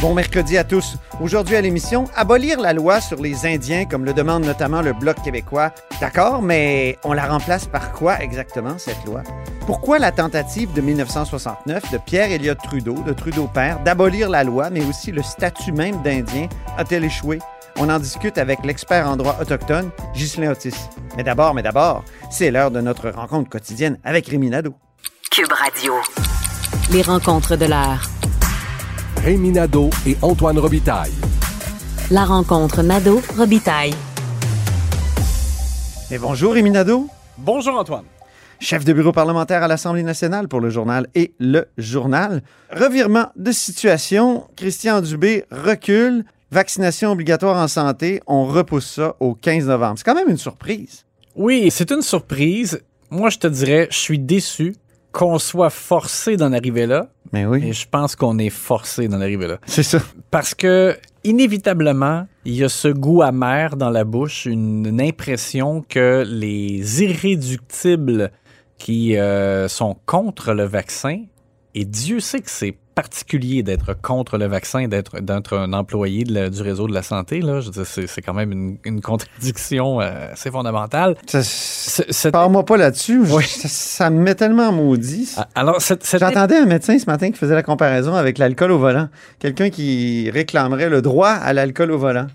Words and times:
Bon 0.00 0.14
mercredi 0.14 0.56
à 0.56 0.64
tous. 0.64 0.96
Aujourd'hui 1.20 1.56
à 1.56 1.60
l'émission, 1.60 2.06
abolir 2.16 2.58
la 2.58 2.72
loi 2.72 3.02
sur 3.02 3.20
les 3.20 3.44
Indiens 3.44 3.84
comme 3.84 4.06
le 4.06 4.14
demande 4.14 4.46
notamment 4.46 4.80
le 4.80 4.94
Bloc 4.94 5.22
québécois. 5.22 5.72
D'accord, 6.00 6.40
mais 6.40 6.98
on 7.04 7.12
la 7.12 7.26
remplace 7.26 7.66
par 7.66 7.92
quoi 7.92 8.18
exactement 8.22 8.78
cette 8.78 9.04
loi? 9.04 9.22
Pourquoi 9.66 9.98
la 9.98 10.10
tentative 10.10 10.72
de 10.72 10.80
1969 10.80 11.92
de 11.92 11.98
Pierre 11.98 12.32
Elliott 12.32 12.56
Trudeau, 12.62 12.94
de 12.94 13.12
Trudeau 13.12 13.46
père, 13.46 13.78
d'abolir 13.80 14.30
la 14.30 14.42
loi, 14.42 14.70
mais 14.70 14.82
aussi 14.86 15.12
le 15.12 15.22
statut 15.22 15.72
même 15.72 16.00
d'Indien, 16.00 16.48
a-t-elle 16.78 17.04
échoué? 17.04 17.38
On 17.78 17.90
en 17.90 17.98
discute 17.98 18.38
avec 18.38 18.64
l'expert 18.64 19.06
en 19.06 19.18
droit 19.18 19.36
autochtone, 19.38 19.90
Ghislain 20.14 20.52
Otis. 20.52 20.88
Mais 21.18 21.24
d'abord, 21.24 21.52
mais 21.52 21.62
d'abord, 21.62 22.04
c'est 22.30 22.50
l'heure 22.50 22.70
de 22.70 22.80
notre 22.80 23.10
rencontre 23.10 23.50
quotidienne 23.50 23.98
avec 24.02 24.28
Rémi 24.28 24.48
Nadeau. 24.48 24.72
Cube 25.30 25.52
Radio. 25.52 25.92
Les 26.90 27.02
rencontres 27.02 27.56
de 27.56 27.66
l'heure. 27.66 28.08
Rémi 29.24 29.50
Nadeau 29.50 29.90
et 30.06 30.16
Antoine 30.22 30.58
Robitaille. 30.58 31.12
La 32.10 32.24
rencontre 32.24 32.82
Nadeau-Robitaille. 32.82 33.94
Et 36.10 36.18
bonjour 36.18 36.54
Rémi 36.54 36.70
Nadeau, 36.70 37.06
Bonjour 37.38 37.78
Antoine. 37.78 38.04
chef 38.58 38.84
de 38.84 38.92
bureau 38.92 39.12
parlementaire 39.12 39.62
à 39.62 39.68
l'Assemblée 39.68 40.02
nationale 40.02 40.48
pour 40.48 40.60
le 40.60 40.70
journal 40.70 41.06
et 41.14 41.32
le 41.38 41.66
journal. 41.78 42.42
Revirement 42.72 43.26
de 43.36 43.52
situation, 43.52 44.46
Christian 44.56 45.00
Dubé 45.00 45.44
recule, 45.50 46.24
vaccination 46.50 47.12
obligatoire 47.12 47.56
en 47.56 47.68
santé, 47.68 48.20
on 48.26 48.44
repousse 48.46 48.94
ça 48.94 49.16
au 49.20 49.34
15 49.34 49.66
novembre. 49.66 49.94
C'est 49.98 50.04
quand 50.04 50.14
même 50.14 50.28
une 50.28 50.36
surprise. 50.38 51.04
Oui, 51.36 51.68
c'est 51.70 51.90
une 51.92 52.02
surprise. 52.02 52.80
Moi, 53.10 53.30
je 53.30 53.38
te 53.38 53.46
dirais, 53.46 53.88
je 53.90 53.98
suis 53.98 54.18
déçu 54.18 54.74
qu'on 55.12 55.38
soit 55.38 55.70
forcé 55.70 56.36
d'en 56.36 56.52
arriver 56.52 56.86
là. 56.86 57.08
Mais 57.32 57.46
oui, 57.46 57.64
Et 57.64 57.72
je 57.72 57.86
pense 57.88 58.16
qu'on 58.16 58.38
est 58.38 58.50
forcé 58.50 59.08
d'en 59.08 59.20
arriver 59.20 59.46
là. 59.46 59.58
c'est 59.66 59.82
ça. 59.82 59.98
Parce 60.30 60.54
que, 60.54 60.96
inévitablement, 61.24 62.26
il 62.44 62.54
y 62.54 62.64
a 62.64 62.68
ce 62.68 62.88
goût 62.88 63.22
amer 63.22 63.76
dans 63.76 63.90
la 63.90 64.04
bouche, 64.04 64.46
une, 64.46 64.86
une 64.86 65.00
impression 65.00 65.84
que 65.88 66.24
les 66.26 67.02
irréductibles 67.02 68.30
qui 68.78 69.16
euh, 69.16 69.68
sont 69.68 69.96
contre 70.06 70.54
le 70.54 70.64
vaccin, 70.64 71.24
et 71.74 71.84
Dieu 71.84 72.20
sait 72.20 72.40
que 72.40 72.50
c'est 72.50 72.76
particulier 72.94 73.62
d'être 73.62 73.94
contre 74.00 74.36
le 74.38 74.46
vaccin, 74.46 74.88
d'être 74.88 75.20
d'être 75.20 75.56
un 75.56 75.72
employé 75.72 76.24
de 76.24 76.34
la- 76.34 76.50
du 76.50 76.60
réseau 76.62 76.86
de 76.86 76.92
la 76.94 77.02
santé, 77.02 77.40
là. 77.40 77.60
Je 77.60 77.70
c'est, 77.84 78.06
c'est 78.06 78.20
quand 78.22 78.34
même 78.34 78.52
une, 78.52 78.76
une 78.84 79.00
contradiction 79.00 80.00
euh, 80.00 80.32
assez 80.32 80.50
fondamentale. 80.50 81.16
Parle-moi 82.32 82.64
pas 82.64 82.76
là-dessus. 82.76 83.20
Oui. 83.28 83.44
Ça, 83.46 84.10
me 84.10 84.20
met 84.20 84.34
tellement 84.34 84.72
maudit. 84.72 85.32
Ah, 85.36 85.48
Alors, 85.54 85.78
J'entendais 85.80 86.56
un 86.56 86.66
médecin 86.66 86.98
ce 86.98 87.06
matin 87.06 87.30
qui 87.30 87.38
faisait 87.38 87.54
la 87.54 87.62
comparaison 87.62 88.14
avec 88.14 88.38
l'alcool 88.38 88.72
au 88.72 88.78
volant. 88.78 89.08
Quelqu'un 89.38 89.70
qui 89.70 90.30
réclamerait 90.30 90.88
le 90.88 91.00
droit 91.02 91.30
à 91.30 91.52
l'alcool 91.52 91.92
au 91.92 91.98
volant. 91.98 92.26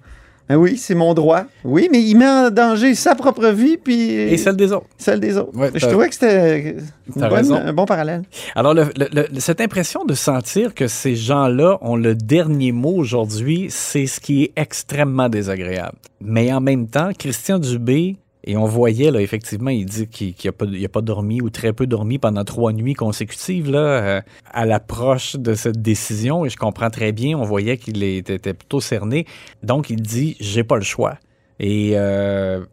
Ben 0.47 0.57
oui, 0.57 0.77
c'est 0.77 0.93
mon 0.93 1.13
droit. 1.15 1.45
Oui, 1.63 1.89
mais 1.91 2.03
il 2.03 2.15
met 2.15 2.27
en 2.27 2.51
danger 2.51 2.93
sa 2.93 3.15
propre 3.15 3.47
vie 3.47 3.77
puis 3.77 4.11
et 4.11 4.37
celle 4.37 4.55
des 4.55 4.71
autres. 4.71 4.85
celle 4.97 5.19
des 5.19 5.37
autres. 5.37 5.57
Ouais, 5.57 5.71
Je 5.73 5.85
trouvais 5.87 6.07
que 6.07 6.13
c'était 6.13 6.75
un 7.15 7.73
bon 7.73 7.85
parallèle. 7.85 8.21
Alors, 8.55 8.73
le- 8.75 8.85
le- 8.95 9.09
le- 9.31 9.39
cette 9.39 9.59
impression 9.61 10.05
de 10.05 10.13
sentir 10.13 10.75
que 10.75 10.87
ces 10.87 11.15
gens-là 11.15 11.79
ont 11.81 11.95
le 11.95 12.13
dernier 12.13 12.71
mot 12.71 12.93
aujourd'hui, 12.95 13.67
c'est 13.69 14.05
ce 14.05 14.19
qui 14.19 14.43
est 14.43 14.51
extrêmement 14.55 15.29
désagréable. 15.29 15.97
Mais 16.21 16.53
en 16.53 16.61
même 16.61 16.87
temps, 16.87 17.09
Christian 17.17 17.57
Dubé, 17.59 18.17
et 18.47 18.57
on 18.57 18.65
voyait, 18.65 19.09
là, 19.09 19.21
effectivement, 19.21 19.71
il 19.71 19.85
dit 19.85 20.07
qu'il 20.07 20.35
n'a 20.45 20.51
pas, 20.51 20.65
pas 20.91 21.01
dormi 21.01 21.41
ou 21.41 21.49
très 21.49 21.73
peu 21.73 21.87
dormi 21.87 22.19
pendant 22.19 22.43
trois 22.43 22.73
nuits 22.73 22.93
consécutives 22.93 23.71
là, 23.71 23.79
euh, 23.79 24.21
à 24.53 24.67
l'approche 24.67 25.35
de 25.35 25.55
cette 25.55 25.81
décision. 25.81 26.45
Et 26.45 26.49
je 26.49 26.55
comprends 26.55 26.91
très 26.91 27.11
bien, 27.11 27.37
on 27.39 27.43
voyait 27.43 27.77
qu'il 27.77 28.03
était, 28.03 28.37
plutôt 28.53 28.81
cerné. 28.81 29.25
Donc, 29.63 29.89
il 29.89 30.01
dit, 30.01 30.37
j'ai 30.39 30.63
pas 30.63 30.75
le 30.75 30.83
choix. 30.83 31.17
Et 31.59 31.93
euh, 31.95 32.63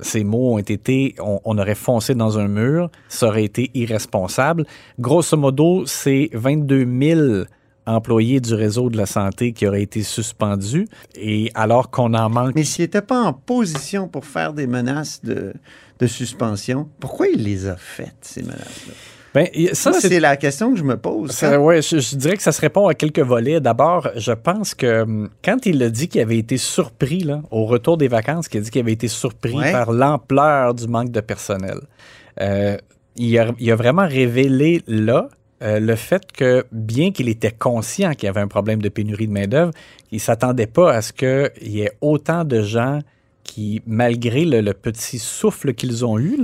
ces 0.00 0.22
mots 0.22 0.54
ont 0.54 0.58
été, 0.58 1.14
on 1.18 1.56
aurait 1.56 1.74
foncé 1.76 2.14
dans 2.14 2.38
un 2.38 2.48
mur, 2.48 2.90
ça 3.08 3.28
aurait 3.28 3.44
été 3.44 3.70
irresponsable. 3.72 4.66
Grosso 4.98 5.38
modo, 5.38 5.84
c'est 5.86 6.28
22 6.34 6.86
000 7.00 7.44
employés 7.86 8.40
du 8.40 8.54
réseau 8.54 8.90
de 8.90 8.96
la 8.96 9.06
santé 9.06 9.52
qui 9.52 9.66
auraient 9.66 9.82
été 9.82 10.02
suspendus, 10.02 10.86
et 11.16 11.50
alors 11.54 11.90
qu'on 11.90 12.14
en 12.14 12.28
manque. 12.30 12.54
Mais 12.54 12.64
s'il 12.64 12.84
n'était 12.84 13.02
pas 13.02 13.20
en 13.20 13.32
position 13.32 14.08
pour 14.08 14.24
faire 14.24 14.52
des 14.52 14.66
menaces 14.66 15.20
de, 15.22 15.52
de 15.98 16.06
suspension, 16.06 16.88
pourquoi 17.00 17.28
il 17.28 17.42
les 17.42 17.66
a 17.66 17.76
faites, 17.76 18.14
ces 18.22 18.42
menaces-là? 18.42 18.94
Ben, 19.34 19.46
ça, 19.72 19.94
c'est 19.94 20.20
la 20.20 20.36
question 20.36 20.72
que 20.72 20.78
je 20.78 20.84
me 20.84 20.98
pose. 20.98 21.34
Je, 21.40 21.80
je 22.00 22.16
dirais 22.16 22.36
que 22.36 22.42
ça 22.42 22.52
se 22.52 22.60
répond 22.60 22.86
à 22.88 22.92
quelques 22.94 23.20
volets. 23.20 23.60
D'abord, 23.60 24.08
je 24.14 24.32
pense 24.32 24.74
que 24.74 25.02
hum, 25.04 25.30
quand 25.42 25.64
il 25.64 25.82
a 25.82 25.88
dit 25.88 26.08
qu'il 26.08 26.20
avait 26.20 26.36
été 26.36 26.58
surpris 26.58 27.20
là, 27.20 27.40
au 27.50 27.64
retour 27.64 27.96
des 27.96 28.08
vacances, 28.08 28.46
qu'il 28.48 28.60
a 28.60 28.62
dit 28.64 28.70
qu'il 28.70 28.82
avait 28.82 28.92
été 28.92 29.08
surpris 29.08 29.54
Ouais. 29.56 29.72
par 29.72 29.90
l'ampleur 29.90 30.74
du 30.74 30.86
manque 30.86 31.10
de 31.10 31.20
personnel, 31.20 31.78
euh, 32.42 32.76
il, 33.16 33.38
a, 33.38 33.52
il 33.58 33.70
a 33.72 33.74
vraiment 33.76 34.06
révélé 34.06 34.82
là 34.86 35.28
euh, 35.62 35.78
le 35.78 35.94
fait 35.94 36.32
que, 36.32 36.66
bien 36.72 37.12
qu'il 37.12 37.28
était 37.28 37.52
conscient 37.52 38.12
qu'il 38.12 38.26
y 38.26 38.28
avait 38.28 38.40
un 38.40 38.48
problème 38.48 38.82
de 38.82 38.88
pénurie 38.88 39.28
de 39.28 39.32
main-d'œuvre, 39.32 39.72
il 40.10 40.16
ne 40.16 40.20
s'attendait 40.20 40.66
pas 40.66 40.92
à 40.92 41.02
ce 41.02 41.12
qu'il 41.12 41.72
y 41.72 41.82
ait 41.82 41.92
autant 42.00 42.44
de 42.44 42.62
gens 42.62 43.00
qui, 43.44 43.82
malgré 43.86 44.44
le, 44.44 44.72
petit 44.72 45.18
souffle 45.18 45.74
qu'ils 45.74 46.04
ont 46.04 46.18
eu, 46.18 46.38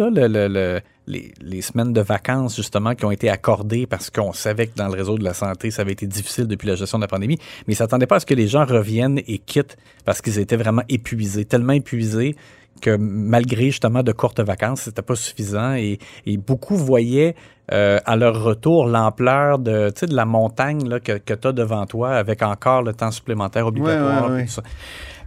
les 1.06 1.62
semaines 1.62 1.92
de 1.92 2.00
vacances, 2.00 2.56
justement, 2.56 2.94
qui 2.94 3.04
ont 3.04 3.10
été 3.10 3.28
accordées 3.28 3.86
parce 3.86 4.10
qu'on 4.10 4.32
savait 4.32 4.66
que 4.66 4.76
dans 4.76 4.88
le 4.88 4.94
réseau 4.94 5.16
de 5.16 5.24
la 5.24 5.34
santé, 5.34 5.70
ça 5.70 5.82
avait 5.82 5.92
été 5.92 6.06
difficile 6.06 6.46
depuis 6.46 6.68
la 6.68 6.74
gestion 6.74 6.98
de 6.98 7.04
la 7.04 7.08
pandémie, 7.08 7.38
mais 7.66 7.74
ils 7.74 7.76
ne 7.76 7.76
s'attendaient 7.76 8.06
pas 8.06 8.16
à 8.16 8.20
ce 8.20 8.26
que 8.26 8.34
les 8.34 8.46
gens 8.46 8.64
reviennent 8.64 9.20
et 9.26 9.38
quittent 9.38 9.76
parce 10.04 10.20
qu'ils 10.20 10.38
étaient 10.38 10.56
vraiment 10.56 10.82
épuisés, 10.88 11.44
tellement 11.44 11.72
épuisés 11.72 12.36
que 12.78 12.96
malgré 12.98 13.66
justement 13.66 14.02
de 14.02 14.12
courtes 14.12 14.40
vacances, 14.40 14.82
c'était 14.82 15.02
pas 15.02 15.16
suffisant 15.16 15.74
et, 15.74 15.98
et 16.26 16.36
beaucoup 16.36 16.76
voyaient 16.76 17.34
euh, 17.72 17.98
à 18.06 18.16
leur 18.16 18.42
retour 18.42 18.86
l'ampleur 18.86 19.58
de, 19.58 19.90
tu 19.90 20.00
sais, 20.00 20.06
de 20.06 20.14
la 20.14 20.24
montagne 20.24 20.88
là, 20.88 21.00
que, 21.00 21.18
que 21.18 21.34
tu 21.34 21.48
as 21.48 21.52
devant 21.52 21.84
toi 21.86 22.12
avec 22.12 22.42
encore 22.42 22.82
le 22.82 22.94
temps 22.94 23.10
supplémentaire 23.10 23.66
obligatoire. 23.66 24.24
Ouais, 24.24 24.30
ouais, 24.30 24.36
ouais. 24.36 24.44
tout 24.46 24.52
ça. 24.52 24.62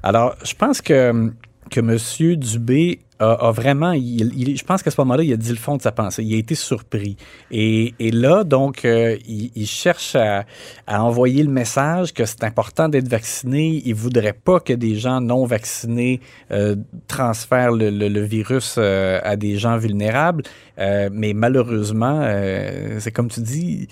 Alors, 0.03 0.35
je 0.43 0.55
pense 0.55 0.81
que, 0.81 1.31
que 1.71 1.79
M. 1.79 2.35
Dubé 2.35 2.99
a, 3.19 3.51
vraiment, 3.51 3.93
je 3.93 4.63
pense 4.63 4.81
qu'à 4.81 4.89
ce 4.89 4.99
moment-là, 5.01 5.23
il 5.23 5.31
a 5.31 5.37
dit 5.37 5.51
le 5.51 5.55
fond 5.55 5.77
de 5.77 5.81
sa 5.81 5.91
pensée. 5.91 6.23
Il 6.23 6.33
a 6.33 6.37
été 6.37 6.55
surpris. 6.55 7.17
Et, 7.51 7.93
là, 7.99 8.43
donc, 8.43 8.83
euh, 8.83 9.15
il, 9.27 9.67
cherche 9.67 10.15
à, 10.15 10.45
envoyer 10.87 11.43
le 11.43 11.49
message 11.49 12.13
que 12.13 12.25
c'est 12.25 12.43
important 12.43 12.89
d'être 12.89 13.07
vacciné. 13.07 13.81
Il 13.85 13.93
voudrait 13.93 14.33
pas 14.33 14.59
que 14.59 14.73
des 14.73 14.95
gens 14.95 15.21
non 15.21 15.45
vaccinés 15.45 16.19
euh, 16.51 16.75
transfèrent 17.07 17.71
le, 17.71 18.21
virus 18.21 18.75
euh, 18.77 19.19
à 19.23 19.35
des 19.35 19.57
gens 19.57 19.77
vulnérables. 19.77 20.43
Mais 20.77 21.33
malheureusement, 21.33 22.27
c'est 22.97 23.11
comme 23.11 23.29
tu 23.29 23.41
dis, 23.41 23.87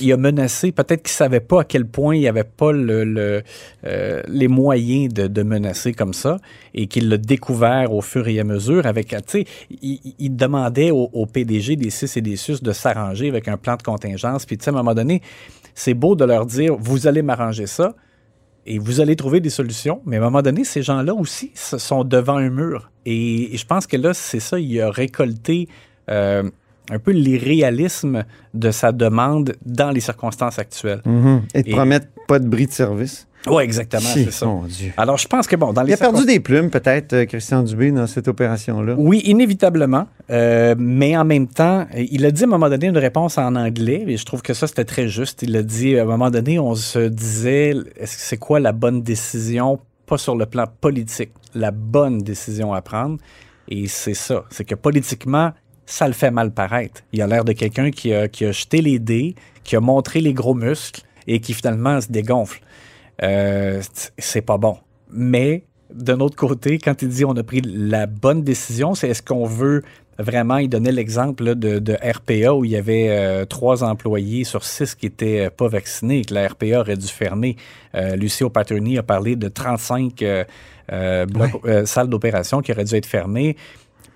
il 0.00 0.12
a 0.12 0.16
menacé, 0.16 0.72
peut-être 0.72 1.02
qu'il 1.02 1.12
savait 1.12 1.40
pas 1.40 1.62
à 1.62 1.64
quel 1.64 1.86
point 1.86 2.14
il 2.14 2.20
n'y 2.20 2.28
avait 2.28 2.44
pas 2.44 2.72
le, 2.72 3.04
le, 3.04 3.42
euh, 3.84 4.22
les 4.28 4.48
moyens 4.48 5.12
de, 5.12 5.26
de 5.26 5.42
menacer 5.42 5.92
comme 5.92 6.14
ça 6.14 6.38
et 6.74 6.86
qu'il 6.86 7.08
l'a 7.08 7.18
découvert 7.18 7.92
au 7.92 8.00
fur 8.00 8.28
et 8.28 8.38
à 8.40 8.44
mesure 8.44 8.86
avec, 8.86 9.08
tu 9.08 9.16
sais, 9.26 9.44
il, 9.82 10.00
il 10.18 10.36
demandait 10.36 10.90
au, 10.90 11.10
au 11.12 11.26
PDG 11.26 11.76
des 11.76 11.90
CIS 11.90 12.18
et 12.18 12.22
des 12.22 12.36
SUS 12.36 12.62
de 12.62 12.72
s'arranger 12.72 13.28
avec 13.28 13.48
un 13.48 13.56
plan 13.56 13.76
de 13.76 13.82
contingence. 13.82 14.46
Puis, 14.46 14.58
tu 14.58 14.64
sais, 14.64 14.70
à 14.70 14.74
un 14.74 14.76
moment 14.76 14.94
donné, 14.94 15.22
c'est 15.74 15.94
beau 15.94 16.16
de 16.16 16.24
leur 16.24 16.46
dire, 16.46 16.76
vous 16.78 17.06
allez 17.06 17.22
m'arranger 17.22 17.66
ça 17.66 17.94
et 18.66 18.78
vous 18.78 19.00
allez 19.00 19.16
trouver 19.16 19.40
des 19.40 19.50
solutions. 19.50 20.02
Mais 20.06 20.16
à 20.16 20.20
un 20.20 20.24
moment 20.24 20.42
donné, 20.42 20.64
ces 20.64 20.82
gens-là 20.82 21.14
aussi 21.14 21.52
sont 21.54 22.04
devant 22.04 22.36
un 22.36 22.50
mur. 22.50 22.90
Et, 23.04 23.54
et 23.54 23.56
je 23.56 23.66
pense 23.66 23.86
que 23.86 23.96
là, 23.96 24.12
c'est 24.12 24.40
ça, 24.40 24.58
il 24.58 24.80
a 24.80 24.90
récolté 24.90 25.68
euh, 26.10 26.50
un 26.90 26.98
peu 26.98 27.10
l'irréalisme 27.12 28.24
de 28.54 28.70
sa 28.70 28.92
demande 28.92 29.54
dans 29.64 29.90
les 29.90 30.00
circonstances 30.00 30.58
actuelles. 30.58 31.02
Mhm. 31.04 31.42
Et 31.54 31.62
de 31.62 31.68
Et- 31.68 31.72
promettre 31.72 32.06
pas 32.28 32.38
de 32.38 32.46
bris 32.48 32.66
de 32.66 32.72
service. 32.72 33.26
Oui, 33.48 33.62
exactement, 33.62 34.02
c'est 34.02 34.32
ça. 34.32 34.44
Mon 34.46 34.64
Dieu. 34.64 34.90
Alors, 34.96 35.18
je 35.18 35.28
pense 35.28 35.46
que, 35.46 35.54
bon, 35.54 35.72
dans 35.72 35.82
les 35.82 35.92
Il 35.92 35.94
a 35.94 35.98
perdu 35.98 36.26
des 36.26 36.40
plumes, 36.40 36.68
peut-être, 36.68 37.12
euh, 37.12 37.26
Christian 37.26 37.62
Dubé, 37.62 37.92
dans 37.92 38.08
cette 38.08 38.26
opération-là. 38.26 38.94
Oui, 38.98 39.22
inévitablement. 39.24 40.08
Euh, 40.30 40.74
mais 40.76 41.16
en 41.16 41.24
même 41.24 41.46
temps, 41.46 41.86
il 41.96 42.24
a 42.26 42.32
dit 42.32 42.42
à 42.42 42.46
un 42.46 42.50
moment 42.50 42.68
donné 42.68 42.86
une 42.88 42.98
réponse 42.98 43.38
en 43.38 43.54
anglais, 43.54 44.02
et 44.08 44.16
je 44.16 44.24
trouve 44.24 44.42
que 44.42 44.52
ça, 44.52 44.66
c'était 44.66 44.84
très 44.84 45.06
juste. 45.06 45.42
Il 45.42 45.54
a 45.56 45.62
dit, 45.62 45.96
à 45.96 46.02
un 46.02 46.06
moment 46.06 46.28
donné, 46.30 46.58
on 46.58 46.74
se 46.74 46.98
disait, 47.08 47.70
est-ce 47.96 48.16
que 48.16 48.22
c'est 48.22 48.36
quoi 48.36 48.58
la 48.58 48.72
bonne 48.72 49.02
décision, 49.02 49.78
pas 50.06 50.18
sur 50.18 50.34
le 50.34 50.46
plan 50.46 50.64
politique, 50.80 51.30
la 51.54 51.70
bonne 51.70 52.18
décision 52.22 52.74
à 52.74 52.82
prendre? 52.82 53.18
Et 53.68 53.86
c'est 53.86 54.14
ça. 54.14 54.42
C'est 54.50 54.64
que 54.64 54.74
politiquement, 54.74 55.52
ça 55.86 56.06
le 56.06 56.12
fait 56.12 56.30
mal 56.30 56.50
paraître. 56.52 57.02
Il 57.12 57.22
a 57.22 57.26
l'air 57.26 57.44
de 57.44 57.52
quelqu'un 57.52 57.90
qui 57.90 58.12
a, 58.12 58.28
qui 58.28 58.44
a 58.44 58.52
jeté 58.52 58.82
les 58.82 58.98
dés, 58.98 59.34
qui 59.64 59.76
a 59.76 59.80
montré 59.80 60.20
les 60.20 60.32
gros 60.34 60.54
muscles 60.54 61.02
et 61.26 61.40
qui 61.40 61.54
finalement 61.54 62.00
se 62.00 62.08
dégonfle. 62.10 62.60
Euh, 63.22 63.80
c'est 64.18 64.42
pas 64.42 64.58
bon. 64.58 64.76
Mais 65.10 65.64
d'un 65.92 66.20
autre 66.20 66.36
côté, 66.36 66.78
quand 66.78 67.00
il 67.02 67.08
dit 67.08 67.24
on 67.24 67.36
a 67.36 67.42
pris 67.42 67.62
la 67.62 68.06
bonne 68.06 68.42
décision, 68.42 68.94
c'est 68.94 69.08
est-ce 69.08 69.22
qu'on 69.22 69.46
veut 69.46 69.82
vraiment, 70.18 70.56
il 70.56 70.68
donnait 70.68 70.92
l'exemple 70.92 71.54
de, 71.54 71.78
de 71.78 71.92
RPA 71.92 72.54
où 72.54 72.64
il 72.64 72.70
y 72.70 72.76
avait 72.76 73.08
euh, 73.10 73.44
trois 73.44 73.84
employés 73.84 74.44
sur 74.44 74.64
six 74.64 74.94
qui 74.94 75.06
étaient 75.06 75.46
euh, 75.46 75.50
pas 75.50 75.68
vaccinés, 75.68 76.24
que 76.24 76.32
la 76.34 76.48
RPA 76.48 76.80
aurait 76.80 76.96
dû 76.96 77.06
fermer. 77.06 77.56
Euh, 77.94 78.16
Lucio 78.16 78.48
Paterny 78.50 78.98
a 78.98 79.02
parlé 79.02 79.36
de 79.36 79.48
35 79.48 80.22
euh, 80.22 80.44
euh, 80.92 81.26
blocs- 81.26 81.60
euh, 81.66 81.84
salles 81.86 82.08
d'opération 82.08 82.60
qui 82.62 82.72
auraient 82.72 82.84
dû 82.84 82.94
être 82.94 83.06
fermées. 83.06 83.56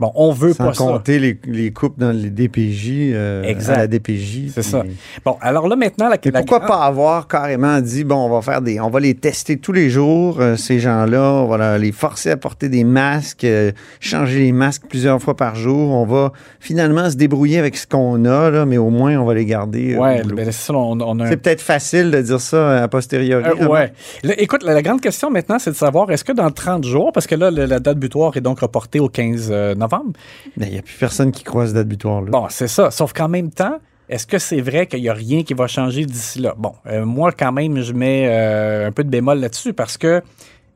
Bon, 0.01 0.11
on 0.15 0.33
veut 0.33 0.53
Sans 0.55 0.65
pas 0.69 0.73
ça. 0.75 0.83
compter 0.85 1.19
les, 1.19 1.39
les 1.47 1.71
coupes 1.73 1.99
dans 1.99 2.11
les 2.11 2.31
DPJ, 2.31 3.11
euh, 3.13 3.43
Exact. 3.45 3.75
à 3.75 3.79
la 3.79 3.87
DPJ. 3.87 4.49
C'est 4.55 4.63
puis- 4.63 4.71
ça. 4.71 4.83
Bon, 5.25 5.37
alors 5.43 5.69
là 5.69 5.77
maintenant, 5.77 6.09
la, 6.09 6.17
Mais 6.25 6.31
la 6.31 6.41
pourquoi 6.41 6.59
grande- 6.61 6.69
pas 6.71 6.85
avoir 6.85 7.29
carrément 7.29 7.81
dit 7.81 8.05
bon, 8.05 8.17
on 8.17 8.31
va 8.31 8.41
faire 8.43 8.63
des, 8.63 8.81
on 8.81 8.89
va 8.91 8.99
les 9.01 9.15
tester 9.15 9.59
tous 9.59 9.73
les 9.73 9.91
jours 9.91 10.41
euh, 10.41 10.57
ces 10.57 10.79
gens-là, 10.81 11.21
on 11.35 11.47
va 11.47 11.59
la- 11.59 11.79
les 11.79 11.93
forcer 11.93 12.31
à 12.31 12.37
porter 12.37 12.69
des 12.69 12.83
masques, 12.85 13.45
euh, 13.45 13.73
changer 14.01 14.39
les 14.41 14.53
masques 14.53 14.85
plusieurs 14.89 15.21
fois 15.21 15.37
par 15.37 15.55
jour, 15.55 15.91
on 15.91 16.07
va 16.07 16.33
finalement 16.61 17.11
se 17.11 17.17
débrouiller 17.17 17.59
avec 17.59 17.77
ce 17.77 17.87
qu'on 17.87 18.25
a 18.25 18.51
là, 18.51 18.65
mais 18.67 18.79
au 18.79 18.91
moins 18.91 19.17
on 19.19 19.25
va 19.25 19.35
les 19.35 19.45
garder. 19.45 19.95
euh, 19.95 19.99
Ouais, 20.01 20.23
ben, 20.25 20.45
c'est 20.47 20.53
ça, 20.53 20.73
on, 20.75 20.99
on 21.01 21.21
a 21.21 21.25
un 21.25 21.29
c'est 21.29 21.37
peut-être 21.37 21.61
facile 21.61 22.11
de 22.11 22.21
dire 22.23 22.41
ça 22.41 22.83
a 22.85 22.89
posteriori. 22.89 23.43
Vraiment. 23.43 23.71
ouais. 23.71 23.93
Là, 24.23 24.35
écoute, 24.39 24.63
la, 24.63 24.73
la 24.75 24.83
grande 24.83 25.01
question 25.01 25.31
maintenant, 25.31 25.59
c'est 25.59 25.71
de 25.73 25.77
savoir 25.77 26.11
est-ce 26.11 26.25
que 26.25 26.33
dans 26.33 26.51
30 26.51 26.85
jours, 26.85 27.13
parce 27.13 27.27
que 27.27 27.35
là, 27.35 27.51
le- 27.51 27.67
la 27.67 27.81
date 27.81 27.99
butoir 27.99 28.37
est 28.37 28.41
donc 28.41 28.61
reportée 28.61 29.01
au 29.01 29.09
15 29.09 29.49
euh, 29.51 29.75
novembre. 29.91 30.13
Mais 30.57 30.67
il 30.67 30.73
n'y 30.73 30.79
a 30.79 30.83
plus 30.83 30.97
personne 30.97 31.33
qui 31.33 31.45
croise 31.45 31.73
date 31.73 31.89
butoir 31.89 32.23
là. 32.23 32.31
Bon, 32.31 32.47
c'est 32.49 32.69
ça. 32.69 32.91
Sauf 32.91 33.13
qu'en 33.13 33.29
même 33.29 33.51
temps, 33.51 33.79
est-ce 34.09 34.27
que 34.27 34.39
c'est 34.39 34.61
vrai 34.61 34.87
qu'il 34.87 35.01
n'y 35.01 35.09
a 35.09 35.15
rien 35.15 35.45
qui 35.45 35.55
va 35.55 35.69
changer 35.69 36.05
d'ici 36.05 36.41
là? 36.41 36.55
Bon, 36.59 36.75
euh, 36.87 37.05
moi, 37.05 37.31
quand 37.33 37.53
même, 37.53 37.81
je 37.81 37.93
mets 37.93 38.27
euh, 38.29 38.89
un 38.89 38.93
peu 38.93 39.05
de 39.05 39.09
bémol 39.09 39.39
là-dessus 39.39 39.73
parce 39.73 39.97
que 39.97 40.23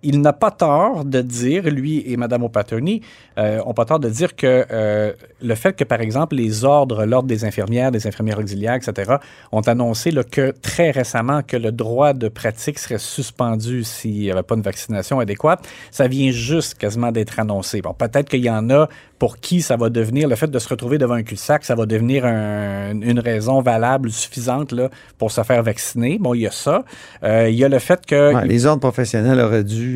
il 0.04 0.20
n'a 0.20 0.32
pas 0.32 0.50
tort 0.50 1.04
de 1.04 1.20
dire, 1.20 1.64
lui 1.70 2.02
et 2.06 2.16
Mme 2.16 2.44
O'Patterney, 2.44 3.00
euh, 3.38 3.60
ont 3.66 3.74
pas 3.74 3.84
tort 3.84 3.98
de 3.98 4.08
dire 4.08 4.36
que 4.36 4.64
euh, 4.70 5.12
le 5.42 5.54
fait 5.54 5.74
que, 5.74 5.84
par 5.84 6.00
exemple, 6.00 6.36
les 6.36 6.64
ordres, 6.64 7.04
l'ordre 7.04 7.26
des 7.28 7.44
infirmières, 7.44 7.90
des 7.90 8.06
infirmières 8.06 8.38
auxiliaires, 8.38 8.74
etc., 8.74 9.14
ont 9.50 9.62
annoncé 9.62 10.12
que 10.30 10.52
très 10.62 10.90
récemment 10.90 11.42
que 11.42 11.56
le 11.56 11.72
droit 11.72 12.12
de 12.12 12.28
pratique 12.28 12.78
serait 12.78 12.98
suspendu 12.98 13.82
s'il 13.84 14.12
n'y 14.20 14.30
avait 14.30 14.42
pas 14.42 14.54
une 14.54 14.62
vaccination 14.62 15.18
adéquate, 15.18 15.66
ça 15.90 16.06
vient 16.08 16.30
juste 16.30 16.74
quasiment 16.74 17.10
d'être 17.10 17.38
annoncé. 17.40 17.80
Bon, 17.80 17.94
peut-être 17.94 18.28
qu'il 18.28 18.44
y 18.44 18.50
en 18.50 18.68
a 18.70 18.88
pour 19.18 19.38
qui 19.38 19.62
ça 19.62 19.76
va 19.76 19.88
devenir, 19.90 20.28
le 20.28 20.36
fait 20.36 20.50
de 20.50 20.58
se 20.58 20.68
retrouver 20.68 20.98
devant 20.98 21.14
un 21.14 21.22
cul-de-sac, 21.22 21.64
ça 21.64 21.74
va 21.74 21.86
devenir 21.86 22.26
un- 22.26 23.00
une 23.00 23.20
raison 23.20 23.60
valable, 23.62 24.10
suffisante 24.10 24.72
là, 24.72 24.90
pour 25.18 25.30
se 25.30 25.42
faire 25.42 25.62
vacciner. 25.62 26.18
Bon, 26.20 26.34
il 26.34 26.40
y 26.42 26.46
a 26.46 26.50
ça. 26.50 26.84
Euh, 27.22 27.48
il 27.48 27.56
y 27.56 27.64
a 27.64 27.68
le 27.68 27.78
fait 27.78 28.04
que... 28.04 28.44
Les 28.46 28.66
ordres 28.66 28.80
professionnels 28.80 29.40
auraient 29.40 29.64
dû 29.64 29.93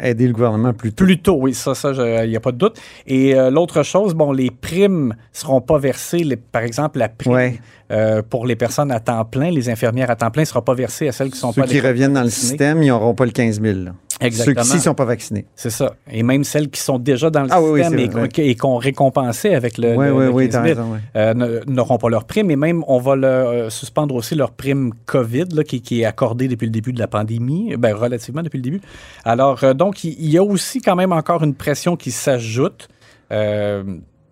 aider 0.00 0.26
le 0.26 0.32
gouvernement 0.32 0.72
plus 0.72 0.92
tôt. 0.92 1.04
Plus 1.04 1.18
tôt, 1.18 1.36
oui, 1.40 1.54
ça, 1.54 1.74
ça, 1.74 1.92
il 2.24 2.30
n'y 2.30 2.36
a 2.36 2.40
pas 2.40 2.52
de 2.52 2.56
doute. 2.58 2.80
Et 3.06 3.34
euh, 3.36 3.50
l'autre 3.50 3.82
chose, 3.82 4.14
bon, 4.14 4.32
les 4.32 4.50
primes 4.50 5.14
seront 5.32 5.60
pas 5.60 5.78
versées. 5.78 6.18
les- 6.24 6.36
par 6.36 6.62
exemple, 6.62 6.98
la 6.98 7.08
prime 7.08 7.32
Ouais. 7.32 7.60
euh, 7.92 8.22
pour 8.22 8.46
les 8.46 8.56
personnes 8.56 8.90
à 8.90 8.98
temps 8.98 9.24
plein, 9.24 9.50
les 9.50 9.68
infirmières 9.68 10.10
à 10.10 10.16
temps 10.16 10.30
plein, 10.30 10.42
ne 10.42 10.46
sera 10.46 10.64
pas 10.64 10.74
versée 10.74 11.06
à 11.08 11.12
celles 11.12 11.30
qui 11.30 11.38
sont 11.38 11.52
Ceux 11.52 11.60
pas 11.60 11.66
qui 11.68 11.74
adéquatement 11.74 11.90
reviennent 11.92 12.12
dans 12.14 12.22
le 12.24 12.30
système, 12.30 12.82
ils 12.82 12.88
n'auront 12.88 13.14
pas 13.14 13.26
le 13.26 13.30
15 13.32 13.60
000. 13.60 13.78
là. 13.84 13.92
Exactement. 14.20 14.62
Ceux 14.64 14.70
qui 14.70 14.76
ne 14.76 14.82
sont 14.82 14.94
pas 14.94 15.04
vaccinés. 15.04 15.46
C'est 15.56 15.70
ça. 15.70 15.94
Et 16.10 16.22
même 16.22 16.44
celles 16.44 16.70
qui 16.70 16.80
sont 16.80 16.98
déjà 16.98 17.30
dans 17.30 17.42
le 17.42 17.48
Ah 17.50 17.60
oui, 17.60 17.70
oui, 17.72 17.80
système 17.84 18.28
et 18.38 18.50
et 18.50 18.54
qu'on 18.54 18.76
récompensait 18.76 19.54
avec 19.54 19.76
le, 19.78 19.94
Oui, 19.96 20.06
le- 20.06 20.12
oui, 20.14 20.24
le 20.26 20.30
oui, 20.30 20.48
15 20.48 20.52
t'as 20.52 20.62
000, 20.74 20.80
raison. 20.80 20.92
ouais. 20.94 21.00
euh, 21.16 21.60
n'auront 21.66 21.98
pas 21.98 22.08
leur 22.08 22.24
prime. 22.24 22.50
Et 22.50 22.56
même, 22.56 22.84
on 22.86 22.98
va 22.98 23.12
euh, 23.12 23.70
suspendre 23.70 24.14
aussi 24.14 24.34
leur 24.34 24.52
prime 24.52 24.92
COVID, 25.06 25.46
là, 25.52 25.64
qui, 25.64 25.80
qui 25.82 26.02
est 26.02 26.04
accordée 26.04 26.48
depuis 26.48 26.66
le 26.66 26.72
début 26.72 26.92
de 26.92 26.98
la 26.98 27.08
pandémie, 27.08 27.74
ben, 27.76 27.94
relativement 27.94 28.42
depuis 28.42 28.58
le 28.58 28.62
début. 28.62 28.80
Alors, 29.24 29.64
euh, 29.64 29.74
donc, 29.74 30.04
il 30.04 30.14
il 30.18 30.30
y, 30.30 30.38
a 30.38 30.42
aussi 30.44 30.80
quand 30.80 30.96
même 30.96 31.12
encore 31.12 31.42
une 31.42 31.54
pression 31.54 31.96
qui 31.96 32.10
s'ajoute. 32.10 32.88
Euh, 33.32 33.82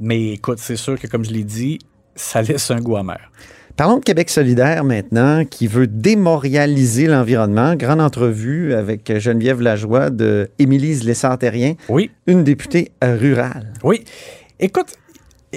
mais 0.01 0.31
écoute, 0.33 0.59
c'est 0.59 0.77
sûr 0.77 0.99
que, 0.99 1.07
comme 1.07 1.25
je 1.25 1.31
l'ai 1.33 1.45
dit, 1.45 1.79
ça 2.15 2.43
laisse 2.43 2.71
un 2.71 2.81
goût 2.81 2.97
amer. 2.97 3.19
Parlons 3.77 3.99
de 3.99 4.05
Québec 4.05 4.29
solidaire 4.31 4.85
maintenant, 4.85 5.45
qui 5.45 5.67
veut 5.67 5.87
démorialiser 5.87 7.07
l'environnement. 7.07 7.75
Grande 7.75 8.01
entrevue 8.01 8.75
avec 8.75 9.19
Geneviève 9.19 9.61
Lajoie 9.61 10.11
de 10.11 10.51
Émilise 10.59 11.05
Lessard-Terrien, 11.05 11.75
Oui, 11.89 12.11
une 12.27 12.45
députée 12.45 12.93
rurale. 13.03 13.73
oui. 13.83 14.05
Écoute, 14.61 14.87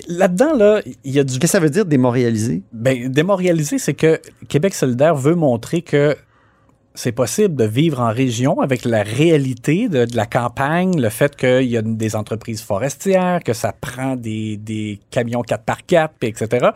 là-dedans, 0.07 0.55
là, 0.55 0.81
il 1.03 1.11
y 1.11 1.19
a 1.19 1.23
du 1.23 1.33
Qu'est-ce 1.33 1.39
que 1.39 1.47
ça 1.47 1.59
veut 1.59 1.69
dire 1.69 1.85
démorialiser? 1.85 2.63
Ben, 2.73 3.07
démorialiser, 3.11 3.77
c'est 3.77 3.93
que 3.93 4.19
Québec 4.47 4.73
solidaire 4.73 5.13
veut 5.13 5.35
montrer 5.35 5.83
que 5.83 6.15
c'est 6.95 7.11
possible 7.11 7.53
de 7.55 7.65
vivre 7.65 7.99
en 7.99 8.11
région 8.11 8.61
avec 8.61 8.83
la 8.85 9.03
réalité 9.03 9.87
de, 9.89 10.05
de 10.05 10.15
la 10.15 10.25
campagne, 10.25 10.99
le 10.99 11.09
fait 11.09 11.35
qu'il 11.35 11.65
y 11.69 11.77
a 11.77 11.81
des 11.83 12.15
entreprises 12.15 12.61
forestières, 12.63 13.41
que 13.43 13.53
ça 13.53 13.73
prend 13.79 14.15
des, 14.15 14.57
des 14.57 14.99
camions 15.11 15.41
4x4, 15.43 16.09
puis 16.19 16.29
etc. 16.29 16.69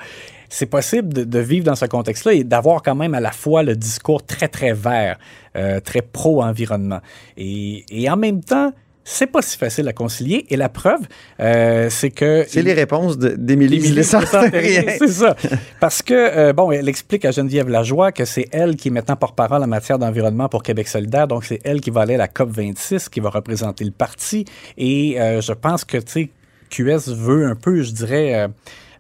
C'est 0.50 0.66
possible 0.66 1.14
de, 1.14 1.24
de 1.24 1.40
vivre 1.40 1.66
dans 1.66 1.76
ce 1.76 1.86
contexte-là 1.86 2.34
et 2.34 2.44
d'avoir 2.44 2.82
quand 2.82 2.96
même 2.96 3.14
à 3.14 3.20
la 3.20 3.32
fois 3.32 3.62
le 3.64 3.76
discours 3.76 4.26
très, 4.26 4.48
très 4.48 4.74
vert, 4.74 5.18
euh, 5.56 5.80
très 5.80 6.02
pro-environnement. 6.02 7.00
Et, 7.38 7.86
et 7.90 8.10
en 8.10 8.18
même 8.18 8.44
temps, 8.44 8.74
c'est 9.04 9.28
pas 9.28 9.42
si 9.42 9.58
facile 9.58 9.88
à 9.88 9.94
concilier. 9.94 10.46
Et 10.50 10.56
la 10.58 10.70
preuve, 10.70 11.00
euh, 11.40 11.88
c'est 11.90 12.12
que... 12.12 12.46
C'est 12.48 12.62
les 12.62 12.74
réponses 12.74 13.18
de- 13.18 13.30
d'Émilise 13.30 13.86
Émilie 13.86 13.96
Lessard-Terrien. 13.98 14.84
C'est 15.00 15.08
ça. 15.08 15.36
Parce 15.80 16.04
que, 16.04 16.14
euh, 16.14 16.54
bon, 16.54 16.72
elle 16.72 16.88
explique 16.88 17.26
à 17.26 17.32
Geneviève 17.32 17.70
Lajoie 17.70 18.12
que 18.12 18.26
c'est 18.26 18.48
elle 18.52 18.76
qui 18.76 18.90
est 18.90 18.92
maintenant 18.92 19.16
porte-parole 19.16 19.64
en 19.64 19.68
matière 19.68 19.98
d'environnement 19.98 20.48
pour 20.48 20.62
Québec 20.62 20.88
solidaire. 20.88 21.28
Donc, 21.28 21.44
c'est 21.44 21.60
elle 21.64 21.82
qui 21.82 21.90
va 21.90 22.02
aller 22.02 22.16
à 22.16 22.18
la 22.20 22.28
COP 22.28 22.50
26, 22.52 23.10
qui 23.10 23.20
va 23.20 23.30
représenter 23.32 23.84
le 23.84 23.92
parti. 23.92 24.46
Et 24.78 25.20
euh, 25.20 25.42
je 25.42 25.54
pense 25.54 25.86
que, 25.86 25.98
tu 25.98 26.12
sais, 26.12 26.30
QS 26.70 27.12
veut 27.12 27.46
un 27.48 27.56
peu, 27.56 27.82
je 27.82 27.92
dirais... 27.92 28.48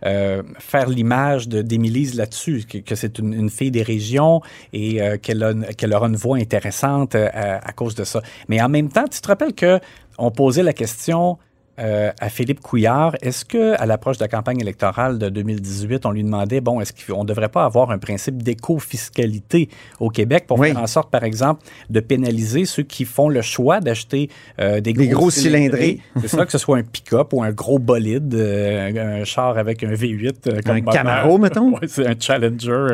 euh, 0.05 0.43
faire 0.59 0.87
l'image 0.89 1.47
d'Émilise 1.47 2.15
là-dessus, 2.15 2.65
que, 2.69 2.77
que 2.77 2.95
c'est 2.95 3.19
une, 3.19 3.33
une 3.33 3.49
fille 3.49 3.71
des 3.71 3.83
régions 3.83 4.41
et 4.73 5.01
euh, 5.01 5.17
qu'elle 5.17 5.67
qu'elle 5.77 5.93
aura 5.93 6.07
une 6.07 6.15
voix 6.15 6.37
intéressante 6.37 7.15
euh, 7.15 7.27
à, 7.33 7.67
à 7.67 7.71
cause 7.73 7.95
de 7.95 8.03
ça. 8.03 8.21
Mais 8.47 8.61
en 8.61 8.69
même 8.69 8.89
temps, 8.89 9.07
tu 9.07 9.19
te 9.21 9.27
rappelles 9.27 9.53
que 9.53 9.79
on 10.17 10.31
posait 10.31 10.63
la 10.63 10.73
question 10.73 11.37
euh, 11.79 12.11
à 12.19 12.29
Philippe 12.29 12.59
Couillard, 12.61 13.15
est-ce 13.21 13.45
que 13.45 13.79
à 13.79 13.85
l'approche 13.85 14.17
de 14.17 14.23
la 14.23 14.27
campagne 14.27 14.59
électorale 14.59 15.17
de 15.17 15.29
2018, 15.29 16.05
on 16.05 16.11
lui 16.11 16.23
demandait, 16.23 16.61
bon, 16.61 16.81
est-ce 16.81 16.93
qu'on 16.93 17.23
ne 17.23 17.27
devrait 17.27 17.49
pas 17.49 17.63
avoir 17.65 17.91
un 17.91 17.97
principe 17.97 18.41
d'éco-fiscalité 18.43 19.69
au 19.99 20.09
Québec 20.09 20.45
pour 20.47 20.59
Oui. 20.59 20.69
faire 20.71 20.81
en 20.81 20.87
sorte, 20.87 21.09
par 21.11 21.23
exemple, 21.23 21.63
de 21.89 21.99
pénaliser 21.99 22.65
ceux 22.65 22.83
qui 22.83 23.05
font 23.05 23.29
le 23.29 23.41
choix 23.41 23.79
d'acheter 23.79 24.29
euh, 24.59 24.81
des 24.81 24.93
Des 24.93 25.07
gros, 25.07 25.19
gros 25.21 25.31
cylindrés. 25.31 25.99
C'est 26.21 26.27
ça, 26.27 26.45
que 26.45 26.51
ce 26.51 26.57
soit 26.57 26.77
un 26.77 26.83
pick-up 26.83 27.33
ou 27.33 27.43
un 27.43 27.51
gros 27.51 27.79
bolide, 27.79 28.33
euh, 28.35 29.19
un 29.21 29.23
char 29.23 29.57
avec 29.57 29.83
un 29.83 29.91
V8. 29.93 30.33
euh, 30.47 30.59
comme 30.65 30.77
Un. 30.77 30.81
Camaro, 30.81 31.37
mettons? 31.37 31.69
Ouais, 31.79 31.87
c'est 31.87 32.07
un 32.07 32.15
Challenger. 32.19 32.87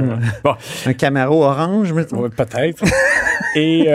bon, 0.44 0.54
Un 0.86 0.94
Camaro 0.94 1.44
orange, 1.44 1.94
mettons? 1.94 2.22
Ouais, 2.22 2.30
peut-être. 2.30 2.84
et, 3.56 3.88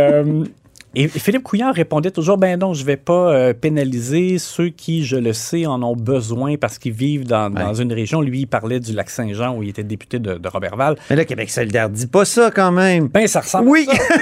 et 0.95 1.09
Philippe 1.09 1.45
Couillard 1.45 1.75
répondait 1.75 2.11
toujours 2.11 2.37
ben 2.37 2.59
non, 2.59 2.75
je 2.75 2.85
vais 2.85 2.97
pas 2.97 3.33
euh, 3.33 3.53
pénaliser 3.53 4.39
ceux 4.39 4.69
qui, 4.71 5.05
je 5.05 5.17
le 5.17 5.33
sais, 5.33 5.67
en 5.67 5.83
ont 5.83 5.95
besoin 5.95 6.57
parce 6.57 6.79
qu'ils 6.79 6.93
vivent 6.93 7.27
dans, 7.27 7.49
dans 7.51 7.75
une 7.75 7.93
région. 7.93 8.21
Lui, 8.21 8.41
il 8.41 8.47
parlait 8.47 8.81
du 8.81 8.93
lac 8.93 9.09
Saint-Jean 9.09 9.57
où 9.57 9.63
il 9.63 9.69
était 9.69 9.85
député 9.85 10.19
de, 10.19 10.35
de 10.35 10.49
Robertval. 10.49 10.97
Mais 11.09 11.17
là, 11.17 11.25
Québec 11.25 11.51
solidaire 11.51 11.89
dit 11.91 12.07
pas 12.07 12.25
ça 12.25 12.51
quand 12.51 12.73
même. 12.73 13.09
Ben, 13.09 13.27
ça 13.27 13.41
ressemble 13.41 13.69
Oui, 13.69 13.87
à 13.91 13.95
ça. 13.95 14.15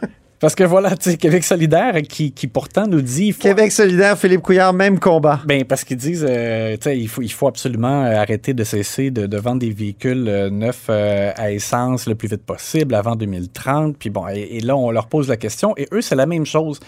Parce 0.38 0.54
que 0.54 0.64
voilà, 0.64 0.94
tu 0.96 1.10
sais, 1.10 1.16
Québec 1.16 1.44
solidaire 1.44 1.94
qui, 2.02 2.30
qui 2.32 2.46
pourtant 2.46 2.86
nous 2.86 3.00
dit... 3.00 3.32
faut- 3.32 3.40
Québec 3.42 3.72
solidaire, 3.72 4.18
Philippe 4.18 4.42
Couillard, 4.42 4.74
même 4.74 4.98
combat. 4.98 5.40
Ben, 5.46 5.64
parce 5.64 5.82
qu'ils 5.82 5.96
disent, 5.96 6.26
euh, 6.28 6.74
tu 6.76 6.82
sais, 6.82 6.98
il 6.98 7.08
faut, 7.08 7.22
il 7.22 7.32
faut 7.32 7.46
absolument 7.48 8.04
euh, 8.04 8.16
arrêter 8.16 8.52
de 8.52 8.62
cesser 8.62 9.10
de, 9.10 9.26
de 9.26 9.36
vendre 9.38 9.60
des 9.60 9.70
véhicules 9.70 10.28
euh, 10.28 10.50
neufs 10.50 10.86
euh, 10.90 11.32
à 11.36 11.52
essence 11.52 12.06
le 12.06 12.14
plus 12.14 12.28
vite 12.28 12.44
possible 12.44 12.94
avant 12.94 13.16
2030. 13.16 13.96
Puis 13.98 14.10
bon, 14.10 14.28
et, 14.28 14.56
et 14.56 14.60
là, 14.60 14.76
on 14.76 14.90
leur 14.90 15.06
pose 15.06 15.28
la 15.28 15.38
question. 15.38 15.72
Et 15.78 15.88
eux, 15.92 16.02
c'est 16.02 16.16
la 16.16 16.26
même 16.26 16.44
chose. 16.44 16.80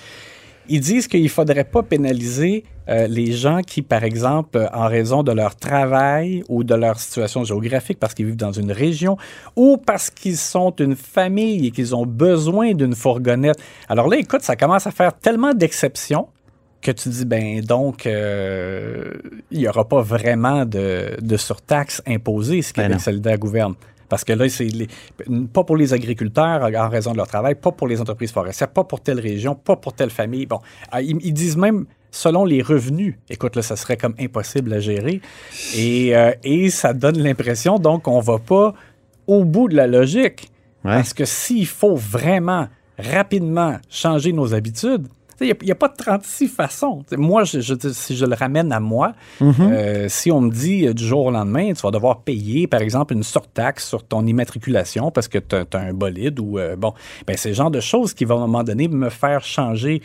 Ils 0.68 0.80
disent 0.80 1.08
qu'il 1.08 1.22
ne 1.22 1.28
faudrait 1.28 1.64
pas 1.64 1.82
pénaliser 1.82 2.64
euh, 2.88 3.06
les 3.06 3.32
gens 3.32 3.60
qui, 3.62 3.82
par 3.82 4.04
exemple, 4.04 4.58
euh, 4.58 4.66
en 4.72 4.86
raison 4.86 5.22
de 5.22 5.32
leur 5.32 5.56
travail 5.56 6.42
ou 6.48 6.64
de 6.64 6.74
leur 6.74 6.98
situation 6.98 7.44
géographique, 7.44 7.98
parce 7.98 8.14
qu'ils 8.14 8.26
vivent 8.26 8.36
dans 8.36 8.52
une 8.52 8.72
région, 8.72 9.16
ou 9.56 9.76
parce 9.76 10.10
qu'ils 10.10 10.36
sont 10.36 10.74
une 10.76 10.96
famille 10.96 11.66
et 11.66 11.70
qu'ils 11.70 11.94
ont 11.94 12.06
besoin 12.06 12.72
d'une 12.72 12.94
fourgonnette. 12.94 13.58
Alors 13.88 14.08
là, 14.08 14.16
écoute, 14.16 14.42
ça 14.42 14.56
commence 14.56 14.86
à 14.86 14.90
faire 14.90 15.14
tellement 15.18 15.54
d'exceptions 15.54 16.28
que 16.80 16.90
tu 16.92 17.08
dis, 17.08 17.24
ben 17.24 17.60
donc, 17.60 18.06
euh, 18.06 19.14
il 19.50 19.58
n'y 19.58 19.68
aura 19.68 19.86
pas 19.86 20.00
vraiment 20.00 20.64
de, 20.64 21.16
de 21.20 21.36
surtaxe 21.36 22.02
imposée 22.06 22.62
si 22.62 22.72
Ben 22.72 22.84
Québec 22.84 23.00
solidaire 23.00 23.38
gouverne. 23.38 23.74
Parce 24.08 24.24
que 24.24 24.32
là, 24.32 24.48
c'est 24.48 24.64
les- 24.64 24.88
pas 25.52 25.64
pour 25.64 25.76
les 25.76 25.92
agriculteurs 25.92 26.62
en 26.62 26.88
raison 26.88 27.12
de 27.12 27.16
leur 27.18 27.26
travail, 27.28 27.54
pas 27.54 27.72
pour 27.72 27.86
les 27.88 28.00
entreprises 28.00 28.32
forestières, 28.32 28.68
pas 28.70 28.84
pour 28.84 29.00
telle 29.00 29.20
région, 29.20 29.54
pas 29.54 29.76
pour 29.76 29.92
telle 29.92 30.10
famille. 30.10 30.46
Bon, 30.46 30.60
ah, 30.90 31.02
ils, 31.02 31.16
ils 31.22 31.32
disent 31.32 31.56
même 31.56 31.86
selon 32.10 32.44
les 32.44 32.62
revenus. 32.62 33.16
Écoute, 33.28 33.54
là, 33.56 33.62
ça 33.62 33.76
serait 33.76 33.96
comme 33.98 34.14
impossible 34.18 34.72
à 34.72 34.80
gérer. 34.80 35.20
Et, 35.76 36.16
euh, 36.16 36.32
et 36.42 36.70
ça 36.70 36.94
donne 36.94 37.18
l'impression, 37.18 37.78
donc, 37.78 38.04
qu'on 38.04 38.20
va 38.20 38.38
pas 38.38 38.72
au 39.26 39.44
bout 39.44 39.68
de 39.68 39.76
la 39.76 39.86
logique. 39.86 40.50
Ouais. 40.84 40.94
Parce 40.94 41.12
que 41.12 41.24
s'il 41.26 41.66
faut 41.66 41.96
vraiment 41.96 42.68
rapidement 42.98 43.76
changer 43.90 44.32
nos 44.32 44.54
habitudes, 44.54 45.06
il 45.40 45.56
n'y 45.62 45.70
a, 45.70 45.74
pas 45.74 45.88
36 45.88 46.48
façons. 46.48 47.02
T'sais, 47.06 47.16
moi, 47.16 47.44
je, 47.44 47.60
je- 47.60 47.74
si 47.92 48.16
je 48.16 48.24
le 48.26 48.34
ramène 48.34 48.72
à 48.72 48.80
moi, 48.80 49.12
euh, 49.60 50.06
si 50.08 50.30
on 50.30 50.40
me 50.40 50.50
dit 50.50 50.86
euh, 50.86 50.92
du 50.94 51.04
jour 51.06 51.26
au 51.26 51.30
lendemain, 51.30 51.72
tu 51.72 51.82
vas 51.82 51.90
devoir 51.90 52.22
payer, 52.22 52.66
par 52.66 52.80
exemple, 52.80 53.14
une 53.14 53.22
surtaxe 53.22 53.86
sur 53.88 54.02
ton 54.04 54.26
immatriculation 54.26 55.10
parce 55.10 55.28
que 55.28 55.38
tu 55.38 55.54
as, 55.56 55.78
un 55.78 55.92
bolide 55.92 56.40
ou, 56.40 56.58
euh, 56.58 56.76
bon, 56.76 56.92
ben, 57.26 57.36
c'est 57.36 57.50
le 57.50 57.54
genre 57.54 57.70
de 57.70 57.80
choses 57.80 58.14
qui 58.14 58.24
vont, 58.24 58.36
à 58.40 58.44
un 58.44 58.46
moment 58.46 58.64
donné, 58.64 58.88
me 58.88 59.10
faire 59.10 59.44
changer 59.44 60.02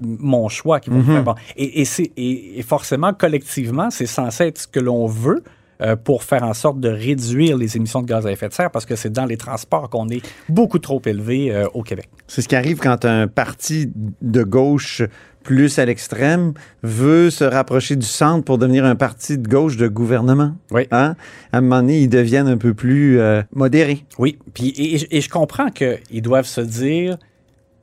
mon 0.00 0.48
choix. 0.48 0.80
Qui 0.80 0.90
vont 0.90 0.96
me 0.98 1.02
faire, 1.04 1.24
bon. 1.24 1.34
et, 1.56 1.80
et, 1.80 1.84
c'est- 1.84 2.12
et- 2.16 2.58
et 2.58 2.62
forcément, 2.62 3.12
collectivement, 3.12 3.90
c'est 3.90 4.06
censé 4.06 4.44
être 4.44 4.58
ce 4.58 4.66
que 4.66 4.80
l'on 4.80 5.06
veut 5.06 5.42
euh, 5.80 5.96
pour 5.96 6.22
faire 6.22 6.42
en 6.44 6.54
sorte 6.54 6.80
de 6.80 6.88
réduire 6.88 7.56
les 7.56 7.76
émissions 7.76 8.02
de 8.02 8.06
gaz 8.06 8.26
à 8.26 8.32
effet 8.32 8.48
de 8.48 8.52
serre 8.54 8.70
parce 8.70 8.86
que 8.86 8.96
c'est 8.96 9.10
dans 9.10 9.26
les 9.26 9.36
transports 9.36 9.90
qu'on 9.90 10.08
est 10.08 10.22
beaucoup 10.48 10.78
trop 10.78 11.00
élevé 11.06 11.52
euh, 11.54 11.66
au 11.74 11.82
Québec. 11.82 12.08
C'est 12.26 12.42
ce 12.42 12.48
qui 12.48 12.56
arrive 12.56 12.78
quand 12.78 13.04
un 13.04 13.26
parti 13.28 13.90
de 14.22 14.42
gauche 14.42 15.02
plus 15.42 15.78
à 15.78 15.84
l'extrême 15.84 16.54
veut 16.82 17.28
se 17.28 17.44
rapprocher 17.44 17.96
du 17.96 18.06
centre 18.06 18.44
pour 18.44 18.56
devenir 18.56 18.84
un 18.86 18.94
parti 18.96 19.36
de 19.36 19.46
gauche 19.46 19.76
de 19.76 19.88
gouvernement. 19.88 20.54
Oui. 20.70 20.86
Hein? 20.90 21.16
À 21.52 21.58
un 21.58 21.60
moment 21.60 21.80
donné, 21.82 22.00
ils 22.00 22.08
deviennent 22.08 22.48
un 22.48 22.56
peu 22.56 22.72
plus 22.72 23.18
euh, 23.20 23.42
modérés. 23.52 24.06
Oui, 24.18 24.38
puis 24.54 24.68
et, 24.68 24.94
et- 24.96 25.16
et 25.18 25.20
je 25.20 25.28
comprends 25.28 25.68
qu'ils 25.70 26.22
doivent 26.22 26.46
se 26.46 26.62
dire 26.62 27.18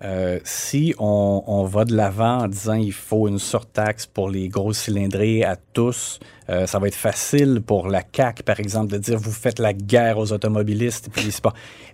euh, 0.03 0.39
si 0.43 0.95
on, 0.97 1.63
va 1.65 1.85
de 1.85 1.95
l'avant 1.95 2.39
en 2.39 2.47
disant 2.47 2.73
il 2.73 2.93
faut 2.93 3.27
une 3.27 3.37
surtaxe 3.37 4.07
pour 4.07 4.29
les 4.29 4.47
gros 4.47 4.73
cylindrés 4.73 5.43
à 5.43 5.55
tous, 5.73 6.19
euh, 6.49 6.65
ça 6.65 6.79
va 6.79 6.87
être 6.87 6.95
facile 6.95 7.61
pour 7.65 7.87
la 7.87 8.01
CAC 8.01 8.43
par 8.43 8.59
exemple 8.59 8.91
de 8.91 8.97
dire 8.97 9.17
vous 9.17 9.31
faites 9.31 9.59
la 9.59 9.73
guerre 9.73 10.17
aux 10.17 10.33
automobilistes. 10.33 11.09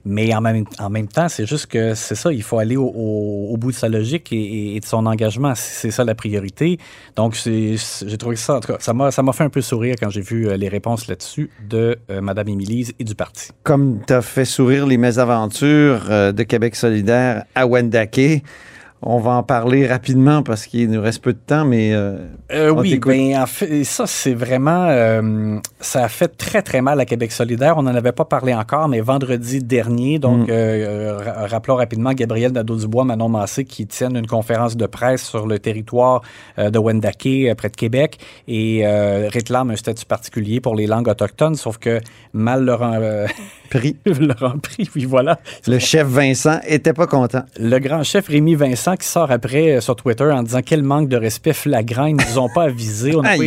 Mais 0.06 0.34
en 0.34 0.42
même 0.42 1.08
temps 1.08 1.28
c'est 1.28 1.46
juste 1.46 1.68
que 1.68 1.94
c'est 1.96 2.16
ça 2.16 2.32
il 2.32 2.44
faut 2.44 2.60
aller 2.60 2.78
au, 2.78 3.56
bout 3.58 3.72
de 3.72 3.76
sa 3.76 3.90
logique 3.90 4.30
et, 4.32 4.80
de 4.80 4.86
son 4.86 5.06
engagement 5.06 5.54
c'est 5.56 5.92
ça 5.92 6.04
la 6.04 6.16
priorité. 6.16 6.80
Donc 7.16 7.36
j'ai 7.36 7.78
trouvé 8.18 8.38
ça 8.38 8.56
en 8.56 8.60
tout 8.62 8.74
cas 8.74 8.80
ça 8.80 8.94
m'a 8.94 9.34
fait 9.34 9.44
un 9.44 9.50
peu 9.50 9.62
sourire 9.62 9.96
quand 10.00 10.10
j'ai 10.10 10.22
vu 10.22 10.48
euh, 10.48 10.56
les 10.56 10.70
réponses 10.70 11.08
là-dessus 11.08 11.50
de 11.70 11.98
euh, 12.10 12.22
Madame 12.22 12.48
Émilise 12.48 12.94
et 13.00 13.04
du 13.04 13.16
parti. 13.16 13.50
Comme 13.64 14.00
tu 14.08 14.14
as 14.14 14.22
fait 14.22 14.46
sourire 14.46 14.88
les 14.88 14.98
mésaventures 14.98 16.08
de 16.08 16.44
Québec 16.44 16.76
solidaire 16.76 17.44
à 17.54 17.68
Wendake, 17.98 18.44
on 19.02 19.20
va 19.20 19.32
en 19.32 19.44
parler 19.44 19.86
rapidement 19.86 20.42
parce 20.42 20.66
qu'il 20.66 20.90
nous 20.90 21.02
reste 21.02 21.22
peu 21.24 21.34
de 21.34 21.38
temps, 21.46 21.66
mais 21.66 21.94
euh, 21.94 22.18
Euh, 22.52 22.70
oui, 22.70 22.98
ben 23.00 23.38
en 23.38 23.46
fait, 23.46 23.84
ça 23.84 24.08
c'est 24.08 24.34
vraiment, 24.34 24.88
euh, 24.90 25.60
ça 25.80 26.04
a 26.06 26.08
fait 26.08 26.30
très 26.36 26.62
très 26.64 26.82
mal 26.82 27.00
à 27.00 27.06
Québec 27.06 27.32
solidaire. 27.32 27.78
On 27.78 27.84
n'en 27.84 27.94
avait 27.96 28.12
pas 28.12 28.26
parlé 28.26 28.54
encore, 28.56 28.88
mais 28.88 29.00
vendredi 29.02 29.62
dernier, 29.64 30.18
donc 30.20 30.48
Mm. 30.50 30.52
ra- 30.52 31.48
rappelons 31.48 31.76
rapidement 31.76 32.14
Gabriel 32.14 32.52
Nadeau-Dubois, 32.54 33.04
Manon 33.06 33.30
Massé, 33.30 33.66
qui 33.66 33.86
tiennent 33.86 34.16
une 34.18 34.28
conférence 34.28 34.76
de 34.76 34.86
presse 34.88 35.24
sur 35.24 35.46
le 35.48 35.60
territoire 35.60 36.22
de 36.58 36.80
Wendake, 36.80 37.56
près 37.56 37.70
de 37.70 37.76
Québec, 37.76 38.18
et 38.48 38.84
réclament 39.32 39.72
un 39.72 39.76
statut 39.76 40.06
particulier 40.06 40.60
pour 40.62 40.76
les 40.76 40.88
langues 40.88 41.08
autochtones, 41.08 41.56
sauf 41.56 41.78
que 41.78 42.00
mal 42.34 42.66
leur 42.66 42.82
en, 42.82 43.00
prix. 43.70 43.96
leur 44.06 44.42
en 44.44 44.54
oui 44.96 45.06
voilà. 45.06 45.40
Le 45.68 45.78
chef 45.80 46.08
Vincent 46.08 46.60
était 46.68 46.94
pas 46.94 47.08
content. 47.08 47.44
Le 47.60 47.78
grand 47.80 48.04
chef 48.04 48.28
Rémi 48.28 48.56
Vincent 48.56 48.87
qui 48.96 49.08
sort 49.08 49.32
après 49.32 49.76
euh, 49.78 49.82
sur 49.82 49.96
Twitter 49.96 50.24
en 50.32 50.44
disant 50.44 50.62
quel 50.66 50.84
manque 50.84 51.10
de 51.10 51.18
respect 51.18 51.54
flagrant, 51.54 52.06
ils 52.06 52.16
nous 52.16 52.40
ont 52.40 52.50
pas 52.54 52.64
avisé, 52.64 53.16
on 53.16 53.22
n'a 53.22 53.38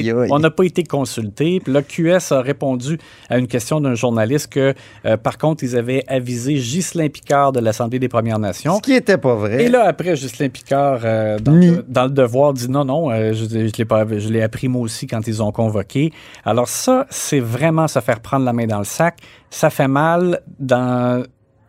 pas, 0.50 0.64
été- 0.64 0.82
pas 0.82 0.88
consultés. 0.98 1.60
Puis 1.60 1.72
là, 1.72 1.82
QS 1.82 2.32
a 2.32 2.40
répondu 2.42 2.98
à 3.28 3.38
une 3.38 3.46
question 3.46 3.80
d'un 3.80 3.94
journaliste 3.94 4.48
que, 4.52 4.74
euh, 5.06 5.16
par 5.16 5.38
contre, 5.38 5.64
ils 5.64 5.76
avaient 5.76 6.04
avisé 6.08 6.54
Ghislain 6.54 7.08
Picard 7.08 7.52
de 7.52 7.60
l'Assemblée 7.60 7.98
des 7.98 8.08
Premières 8.08 8.38
Nations. 8.38 8.76
Ce 8.76 8.82
qui 8.82 8.92
était 8.94 9.18
pas 9.18 9.34
vrai. 9.34 9.64
Et 9.64 9.68
là, 9.68 9.84
après, 9.86 10.14
Ghislain 10.14 10.48
Picard, 10.48 11.00
euh, 11.04 11.38
dans, 11.38 11.52
le, 11.52 11.84
dans 11.88 12.04
le 12.04 12.10
devoir, 12.10 12.52
dit 12.52 12.68
non, 12.68 12.84
non, 12.84 13.10
euh, 13.10 13.32
je, 13.32 13.44
je 13.44 14.28
l'ai 14.28 14.42
appris 14.42 14.68
moi 14.68 14.82
aussi 14.82 15.06
quand 15.06 15.26
ils 15.26 15.42
ont 15.42 15.52
convoqué. 15.52 16.12
Alors 16.44 16.68
ça, 16.68 17.06
c'est 17.10 17.40
vraiment 17.40 17.88
se 17.88 18.00
faire 18.00 18.20
prendre 18.20 18.44
la 18.44 18.52
main 18.52 18.66
dans 18.66 18.78
le 18.78 18.84
sac. 18.84 19.18
Ça 19.50 19.70
fait 19.70 19.88
mal 19.88 20.40
dans 20.58 21.24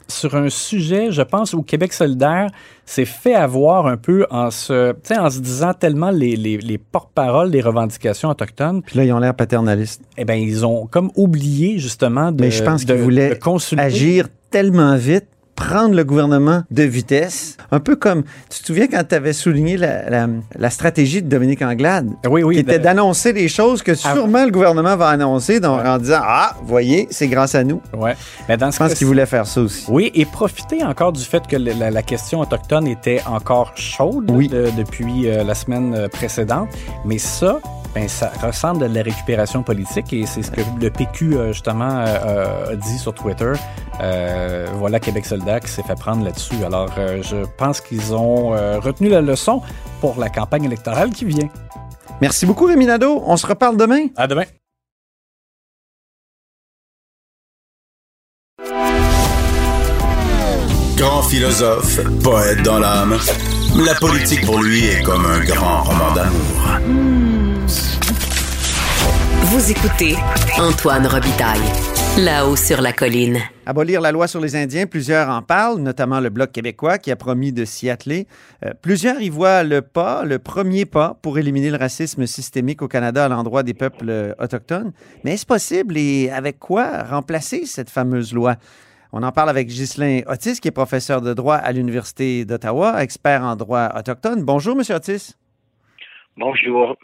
sur 0.07 0.35
un 0.35 0.49
sujet, 0.49 1.11
je 1.11 1.21
pense, 1.21 1.53
où 1.53 1.61
Québec 1.63 1.93
solidaire 1.93 2.47
s'est 2.85 3.05
fait 3.05 3.33
avoir 3.35 3.87
un 3.87 3.97
peu 3.97 4.25
en 4.29 4.51
se, 4.51 4.93
en 5.17 5.29
se 5.29 5.39
disant 5.39 5.73
tellement 5.73 6.09
les, 6.11 6.35
les, 6.35 6.57
les 6.57 6.77
porte-paroles 6.77 7.49
des 7.51 7.61
revendications 7.61 8.29
autochtones, 8.29 8.81
Puis 8.81 8.97
là, 8.97 9.05
ils 9.05 9.13
ont 9.13 9.19
l'air 9.19 9.33
paternalistes. 9.35 10.01
eh 10.17 10.25
ben 10.25 10.35
ils 10.35 10.65
ont 10.65 10.87
comme 10.87 11.11
oublié 11.15 11.77
justement 11.79 12.31
de, 12.31 12.41
Mais 12.43 12.51
je 12.51 12.63
pense 12.63 12.85
de- 12.85 12.93
qu'ils 12.93 13.01
voulaient 13.03 13.29
de 13.29 13.35
consulter. 13.35 13.83
agir 13.83 14.27
tellement 14.49 14.95
vite, 14.97 15.27
prendre 15.67 15.95
le 15.95 16.03
gouvernement 16.03 16.63
de 16.71 16.83
vitesse. 16.83 17.55
Un 17.71 17.79
peu 17.79 17.95
comme, 17.95 18.23
tu 18.49 18.59
te 18.61 18.65
souviens 18.65 18.87
quand 18.87 19.03
tu 19.07 19.15
avais 19.15 19.33
souligné 19.33 19.77
la, 19.77 20.09
la- 20.09 20.27
la 20.57 20.69
stratégie 20.69 21.21
de 21.21 21.29
Dominique 21.29 21.61
Anglade, 21.61 22.09
Oui, 22.29 22.43
oui. 22.43 22.55
qui 22.55 22.61
était 22.61 22.79
de- 22.79 22.83
d'annoncer 22.83 23.31
des 23.33 23.47
choses 23.47 23.81
que 23.83 23.91
Ah. 23.91 24.13
sûrement 24.13 24.43
le 24.45 24.51
gouvernement 24.51 24.95
va 24.97 25.09
annoncer 25.09 25.59
donc, 25.59 25.79
en 25.85 25.97
disant 25.97 26.21
Ah, 26.23 26.55
voyez, 26.63 27.07
c'est 27.11 27.27
grâce 27.27 27.53
à 27.55 27.63
nous. 27.63 27.81
ouais. 27.97 28.15
Mais 28.49 28.57
dans 28.57 28.71
ce 28.71 28.77
Je 28.77 28.83
pense 28.83 28.93
qu'il 28.95 29.07
voulait 29.07 29.25
faire 29.25 29.45
ça 29.45 29.61
aussi. 29.61 29.85
Oui, 29.89 30.11
et 30.15 30.25
profiter 30.25 30.83
encore 30.83 31.11
du 31.13 31.23
fait 31.23 31.45
que 31.47 31.55
la, 31.57 31.91
la 31.91 32.01
question 32.01 32.39
autochtone 32.39 32.87
était 32.87 33.21
encore 33.27 33.71
chaude 33.75 34.31
Oui. 34.31 34.47
de- 34.47 34.69
depuis 34.77 35.29
euh, 35.29 35.43
la 35.43 35.53
semaine 35.55 35.93
euh, 35.95 36.07
précédente. 36.07 36.69
Mais 37.05 37.17
ça, 37.19 37.59
ben, 37.93 38.07
ça 38.07 38.31
ressemble 38.41 38.83
à 38.83 38.87
de 38.87 38.95
la 38.95 39.03
récupération 39.03 39.63
politique 39.63 40.13
et 40.13 40.25
c'est 40.25 40.43
ce 40.43 40.51
que 40.51 40.61
le 40.79 40.89
PQ, 40.89 41.35
euh, 41.35 41.53
justement, 41.53 41.89
euh, 41.89 42.05
euh, 42.25 42.73
a 42.73 42.75
dit 42.75 42.97
sur 42.97 43.13
Twitter. 43.13 43.53
Euh, 44.01 44.67
voilà 44.75 44.99
Québec 44.99 45.25
solidaire 45.25 45.59
qui 45.59 45.69
s'est 45.69 45.83
fait 45.83 45.95
prendre 45.95 46.23
là-dessus. 46.23 46.63
Alors, 46.65 46.89
euh, 46.97 47.21
je 47.21 47.45
pense 47.57 47.81
qu'ils 47.81 48.13
ont 48.13 48.53
euh, 48.53 48.79
retenu 48.79 49.09
la 49.09 49.21
leçon 49.21 49.61
pour 49.99 50.19
la 50.19 50.29
campagne 50.29 50.63
électorale 50.63 51.11
qui 51.11 51.25
vient. 51.25 51.49
Merci 52.21 52.45
beaucoup, 52.45 52.65
Rémi 52.65 52.85
Nadeau. 52.85 53.21
On 53.25 53.35
se 53.37 53.45
reparle 53.45 53.77
demain. 53.77 54.07
À 54.15 54.27
demain. 54.27 54.45
Grand 60.95 61.23
philosophe, 61.23 61.99
poète 62.23 62.61
dans 62.61 62.77
l'âme, 62.77 63.17
la 63.83 63.95
politique 63.95 64.45
pour 64.45 64.61
lui 64.61 64.85
est 64.85 65.01
comme 65.01 65.25
un 65.25 65.39
grand 65.43 65.81
roman 65.81 66.13
d'amour. 66.13 67.30
Vous 69.43 69.71
écoutez 69.71 70.15
Antoine 70.57 71.05
Robitaille, 71.07 71.59
là-haut 72.17 72.55
sur 72.55 72.81
la 72.81 72.93
colline. 72.93 73.37
Abolir 73.65 74.01
la 74.01 74.11
loi 74.11 74.27
sur 74.27 74.39
les 74.39 74.55
Indiens, 74.55 74.85
plusieurs 74.85 75.29
en 75.29 75.41
parlent, 75.41 75.79
notamment 75.79 76.19
le 76.19 76.29
Bloc 76.29 76.51
québécois 76.51 76.97
qui 76.97 77.11
a 77.11 77.15
promis 77.15 77.51
de 77.51 77.65
s'y 77.65 77.89
atteler. 77.89 78.27
Euh, 78.65 78.71
plusieurs 78.81 79.21
y 79.21 79.29
voient 79.29 79.63
le 79.63 79.81
pas, 79.81 80.23
le 80.23 80.39
premier 80.39 80.85
pas 80.85 81.17
pour 81.21 81.37
éliminer 81.37 81.69
le 81.69 81.77
racisme 81.77 82.25
systémique 82.27 82.81
au 82.81 82.87
Canada 82.87 83.25
à 83.25 83.27
l'endroit 83.29 83.63
des 83.63 83.73
peuples 83.73 84.09
euh, 84.09 84.33
autochtones. 84.39 84.93
Mais 85.23 85.33
est-ce 85.33 85.45
possible 85.45 85.97
et 85.97 86.29
avec 86.29 86.59
quoi 86.59 87.03
remplacer 87.03 87.65
cette 87.65 87.89
fameuse 87.89 88.33
loi? 88.33 88.55
On 89.13 89.23
en 89.23 89.31
parle 89.31 89.49
avec 89.49 89.67
Ghislain 89.67 90.21
Otis, 90.27 90.59
qui 90.61 90.69
est 90.69 90.71
professeur 90.71 91.21
de 91.21 91.33
droit 91.33 91.55
à 91.55 91.71
l'Université 91.73 92.45
d'Ottawa, 92.45 93.03
expert 93.03 93.43
en 93.43 93.57
droit 93.57 93.91
autochtone. 93.97 94.43
Bonjour, 94.43 94.75
Monsieur 94.75 94.95
Otis. 94.95 95.35
Bonjour. 96.37 96.95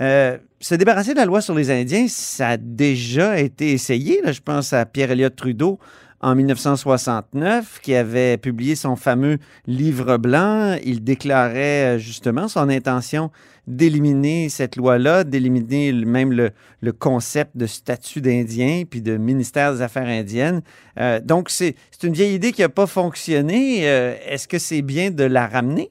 Euh, 0.00 0.38
se 0.60 0.74
débarrasser 0.74 1.12
de 1.12 1.18
la 1.18 1.26
loi 1.26 1.40
sur 1.40 1.54
les 1.54 1.70
Indiens, 1.70 2.06
ça 2.08 2.50
a 2.50 2.56
déjà 2.56 3.38
été 3.38 3.72
essayé. 3.72 4.20
Je 4.24 4.40
pense 4.40 4.72
à 4.72 4.86
Pierre 4.86 5.10
Elliott 5.10 5.34
Trudeau 5.34 5.78
en 6.20 6.36
1969, 6.36 7.80
qui 7.82 7.96
avait 7.96 8.38
publié 8.38 8.76
son 8.76 8.94
fameux 8.94 9.38
livre 9.66 10.18
blanc. 10.18 10.76
Il 10.84 11.02
déclarait 11.02 11.96
euh, 11.96 11.98
justement 11.98 12.46
son 12.46 12.68
intention 12.68 13.32
d'éliminer 13.66 14.48
cette 14.48 14.76
loi-là, 14.76 15.24
d'éliminer 15.24 15.92
même 15.92 16.32
le, 16.32 16.92
concept 16.92 17.56
de 17.56 17.66
statut 17.66 18.20
d'Indien 18.20 18.84
puis 18.88 19.02
de 19.02 19.16
ministère 19.16 19.72
des 19.74 19.82
Affaires 19.82 20.06
indiennes. 20.06 20.62
Euh, 20.98 21.20
donc, 21.20 21.50
c'est 21.50 21.74
une 22.02 22.12
vieille 22.12 22.34
idée 22.34 22.52
qui 22.52 22.60
n'a 22.60 22.68
pas 22.68 22.86
fonctionné. 22.86 23.82
Est-ce 23.82 24.46
que 24.46 24.58
c'est 24.58 24.82
bien 24.82 25.10
de 25.10 25.24
la 25.24 25.46
ramener? 25.46 25.90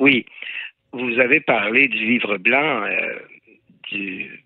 Oui, 0.00 0.26
vous 0.92 1.18
avez 1.18 1.40
parlé 1.40 1.88
du 1.88 2.04
livre 2.04 2.36
blanc 2.38 2.82
euh, 2.84 3.18
du 3.90 4.44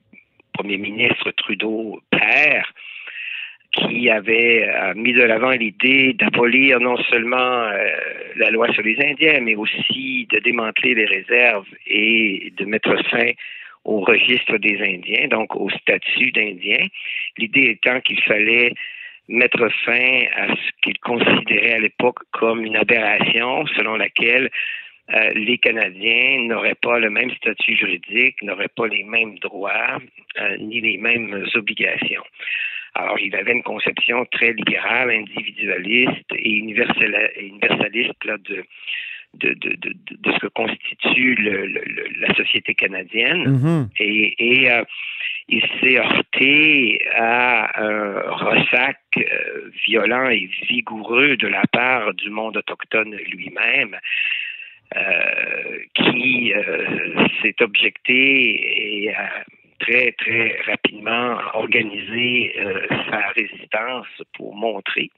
premier 0.53 0.79
ministre 0.79 1.31
Trudeau 1.33 2.01
père 2.11 2.73
qui 3.73 4.09
avait 4.09 4.95
mis 4.95 5.13
de 5.13 5.23
l'avant 5.23 5.51
l'idée 5.51 6.15
d'abolir 6.15 6.81
non 6.81 6.97
seulement 7.11 7.37
euh, 7.37 7.89
la 8.37 8.51
loi 8.51 8.73
sur 8.73 8.83
les 8.83 8.97
Indiens, 9.05 9.41
mais 9.41 9.55
aussi 9.55 10.27
de 10.31 10.39
démanteler 10.39 10.95
les 10.95 11.05
réserves 11.05 11.67
et 11.87 12.53
de 12.57 12.65
mettre 12.65 12.97
fin 13.11 13.31
au 13.85 14.01
registre 14.01 14.57
des 14.57 14.81
Indiens, 14.81 15.29
donc 15.29 15.55
au 15.55 15.69
statut 15.71 16.33
d'Indien. 16.33 16.87
L'idée 17.39 17.71
étant 17.71 18.01
qu'il 18.01 18.21
fallait 18.23 18.73
mettre 19.29 19.69
fin 19.85 20.25
à 20.37 20.49
ce 20.49 20.71
qu'il 20.83 20.99
considérait 21.01 21.75
à 21.75 21.79
l'époque 21.81 22.19
comme 22.33 22.65
une 22.65 22.77
aberration 22.77 23.67
selon 23.77 23.97
laquelle 23.97 24.51
euh, 25.15 25.31
les 25.35 25.59
Canadiens 25.59 26.43
n'auraient 26.49 26.75
pas 26.75 26.99
le 26.99 27.11
même 27.11 27.31
statut 27.33 27.77
juridique, 27.77 28.43
n'auraient 28.43 28.75
pas 28.75 28.89
les 28.89 29.05
mêmes 29.05 29.39
droits, 29.39 29.99
euh, 30.41 30.57
ni 30.59 30.81
les 30.81 30.99
mêmes 30.99 31.47
obligations. 31.55 32.25
Alors, 32.95 33.19
il 33.21 33.35
avait 33.37 33.53
une 33.53 33.63
conception 33.63 34.25
très 34.33 34.53
libérale, 34.53 35.11
individualiste 35.11 36.33
et 36.35 36.51
universaliste 36.51 38.25
là, 38.25 38.37
de, 38.39 38.65
de, 39.35 39.53
de, 39.55 39.77
de, 39.77 39.93
de, 40.11 40.33
ce 40.33 40.39
que 40.39 40.47
constitue 40.49 41.35
le, 41.35 41.67
le, 41.67 41.83
la 42.21 42.35
société 42.35 42.75
canadienne. 42.75 43.45
Mhm. 43.49 43.89
Et, 43.99 44.35
et 44.39 44.71
euh, 44.71 44.83
il 45.49 45.63
s'est 45.81 45.99
heurté 45.99 46.99
à 47.15 47.81
un 47.81 48.21
ressac 48.31 48.99
euh, 49.19 49.71
violent 49.87 50.31
et 50.31 50.49
vigoureux 50.69 51.37
de 51.37 51.49
la 51.49 51.63
part 51.71 52.15
du 52.15 52.31
monde 52.31 52.57
autochtone 52.57 53.15
lui-même. 53.31 53.97
Euh, 54.95 55.79
qui 55.95 56.53
euh, 56.55 57.27
s'est 57.43 57.57
objecté 57.61 59.03
et 59.03 59.13
a 59.13 59.45
très, 59.81 60.13
très 60.13 60.61
rapidement 60.65 61.39
organisé 61.55 62.55
euh, 62.59 62.87
sa 63.11 63.29
résistance 63.31 64.07
pour 64.35 64.55
montrer 64.55 65.11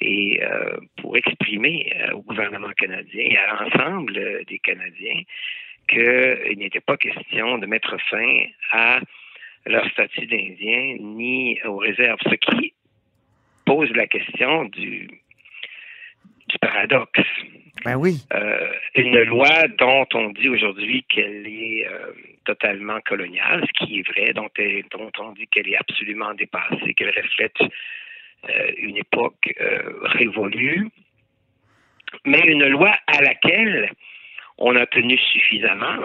et 0.00 0.42
euh, 0.42 0.76
pour 0.98 1.16
exprimer 1.16 1.90
euh, 1.96 2.12
au 2.12 2.22
gouvernement 2.22 2.70
canadien 2.76 3.24
et 3.24 3.36
à 3.38 3.64
l'ensemble 3.64 4.18
euh, 4.18 4.44
des 4.48 4.58
Canadiens 4.58 5.22
qu'il 5.88 6.58
n'était 6.58 6.80
pas 6.80 6.96
question 6.96 7.58
de 7.58 7.66
mettre 7.66 7.96
fin 8.10 8.44
à 8.72 9.00
leur 9.64 9.88
statut 9.90 10.26
d'Indien 10.26 10.96
ni 11.00 11.58
aux 11.64 11.78
réserves. 11.78 12.18
Ce 12.24 12.34
qui 12.34 12.74
pose 13.64 13.90
la 13.92 14.06
question 14.06 14.66
du, 14.66 15.08
du 16.48 16.58
paradoxe. 16.60 17.20
Ben 17.84 17.96
oui. 17.96 18.24
Une 18.96 19.22
loi 19.24 19.68
dont 19.78 20.06
on 20.14 20.30
dit 20.30 20.48
aujourd'hui 20.48 21.04
qu'elle 21.06 21.46
est 21.46 21.86
euh, 21.86 22.12
totalement 22.46 22.98
coloniale, 23.02 23.62
ce 23.66 23.84
qui 23.84 23.98
est 23.98 24.08
vrai, 24.08 24.32
dont, 24.32 24.48
on 25.18 25.32
dit 25.32 25.46
qu'elle 25.48 25.68
est 25.68 25.76
absolument 25.76 26.32
dépassée, 26.32 26.94
qu'elle 26.94 27.12
reflète 27.14 27.60
euh, 27.60 28.72
une 28.78 28.96
époque 28.96 29.52
euh, 29.60 29.98
révolue, 30.00 30.88
mais 32.24 32.40
une 32.46 32.66
loi 32.68 32.96
à 33.06 33.20
laquelle 33.20 33.90
on 34.56 34.74
a 34.76 34.86
tenu 34.86 35.18
suffisamment 35.18 36.02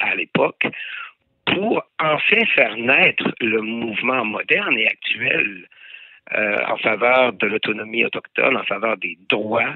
à 0.00 0.16
l'époque 0.16 0.66
pour 1.44 1.84
en 2.00 2.18
fait 2.18 2.44
faire 2.46 2.76
naître 2.76 3.32
le 3.40 3.60
mouvement 3.60 4.24
moderne 4.24 4.76
et 4.76 4.88
actuel 4.88 5.68
en 6.32 6.76
faveur 6.78 7.32
de 7.34 7.46
l'autonomie 7.46 8.04
autochtone, 8.04 8.56
en 8.56 8.64
faveur 8.64 8.96
des 8.96 9.16
droits 9.28 9.74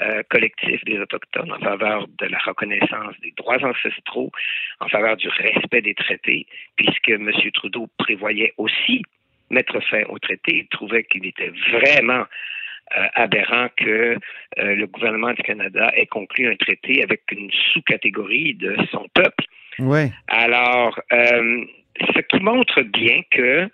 euh, 0.00 0.22
collectifs 0.30 0.84
des 0.84 0.98
Autochtones, 0.98 1.52
en 1.52 1.58
faveur 1.58 2.06
de 2.06 2.26
la 2.26 2.38
reconnaissance 2.38 3.14
des 3.22 3.32
droits 3.36 3.62
ancestraux, 3.62 4.30
en 4.78 4.88
faveur 4.88 5.16
du 5.16 5.28
respect 5.28 5.82
des 5.82 5.94
traités, 5.94 6.46
puisque 6.76 7.08
M. 7.08 7.30
Trudeau 7.52 7.88
prévoyait 7.98 8.54
aussi 8.56 9.02
mettre 9.50 9.80
fin 9.80 10.02
au 10.08 10.18
traité. 10.18 10.58
Il 10.58 10.68
trouvait 10.68 11.02
qu'il 11.04 11.26
était 11.26 11.52
vraiment 11.72 12.24
euh, 12.96 13.06
aberrant 13.14 13.68
que 13.76 14.16
euh, 14.58 14.74
le 14.74 14.86
gouvernement 14.86 15.32
du 15.32 15.42
Canada 15.42 15.90
ait 15.94 16.06
conclu 16.06 16.48
un 16.48 16.56
traité 16.56 17.02
avec 17.02 17.22
une 17.32 17.50
sous-catégorie 17.72 18.54
de 18.54 18.76
son 18.92 19.08
peuple. 19.12 19.44
Oui. 19.80 20.10
Alors, 20.28 21.00
ce 21.10 22.20
qui 22.20 22.40
montre 22.40 22.82
bien 22.82 23.22
que 23.30 23.68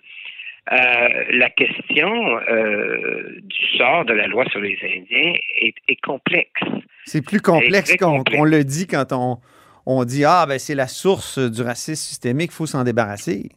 euh, 0.71 1.23
la 1.31 1.49
question 1.49 2.39
euh, 2.49 3.39
du 3.41 3.77
sort 3.77 4.03
de 4.03 4.13
la 4.13 4.27
loi 4.27 4.43
sur 4.49 4.59
les 4.59 4.77
Indiens 4.83 5.33
est, 5.61 5.75
est 5.87 6.01
complexe. 6.01 6.61
C'est 7.05 7.25
plus 7.25 7.39
complexe 7.39 7.95
qu'on 7.95 8.43
le 8.43 8.63
dit 8.65 8.85
quand 8.85 9.13
on, 9.13 9.37
on 9.85 10.03
dit 10.03 10.25
Ah, 10.25 10.45
ben 10.47 10.59
c'est 10.59 10.75
la 10.75 10.87
source 10.87 11.39
du 11.39 11.61
racisme 11.61 11.95
systémique, 11.95 12.51
il 12.51 12.55
faut 12.55 12.65
s'en 12.65 12.83
débarrasser. 12.83 13.49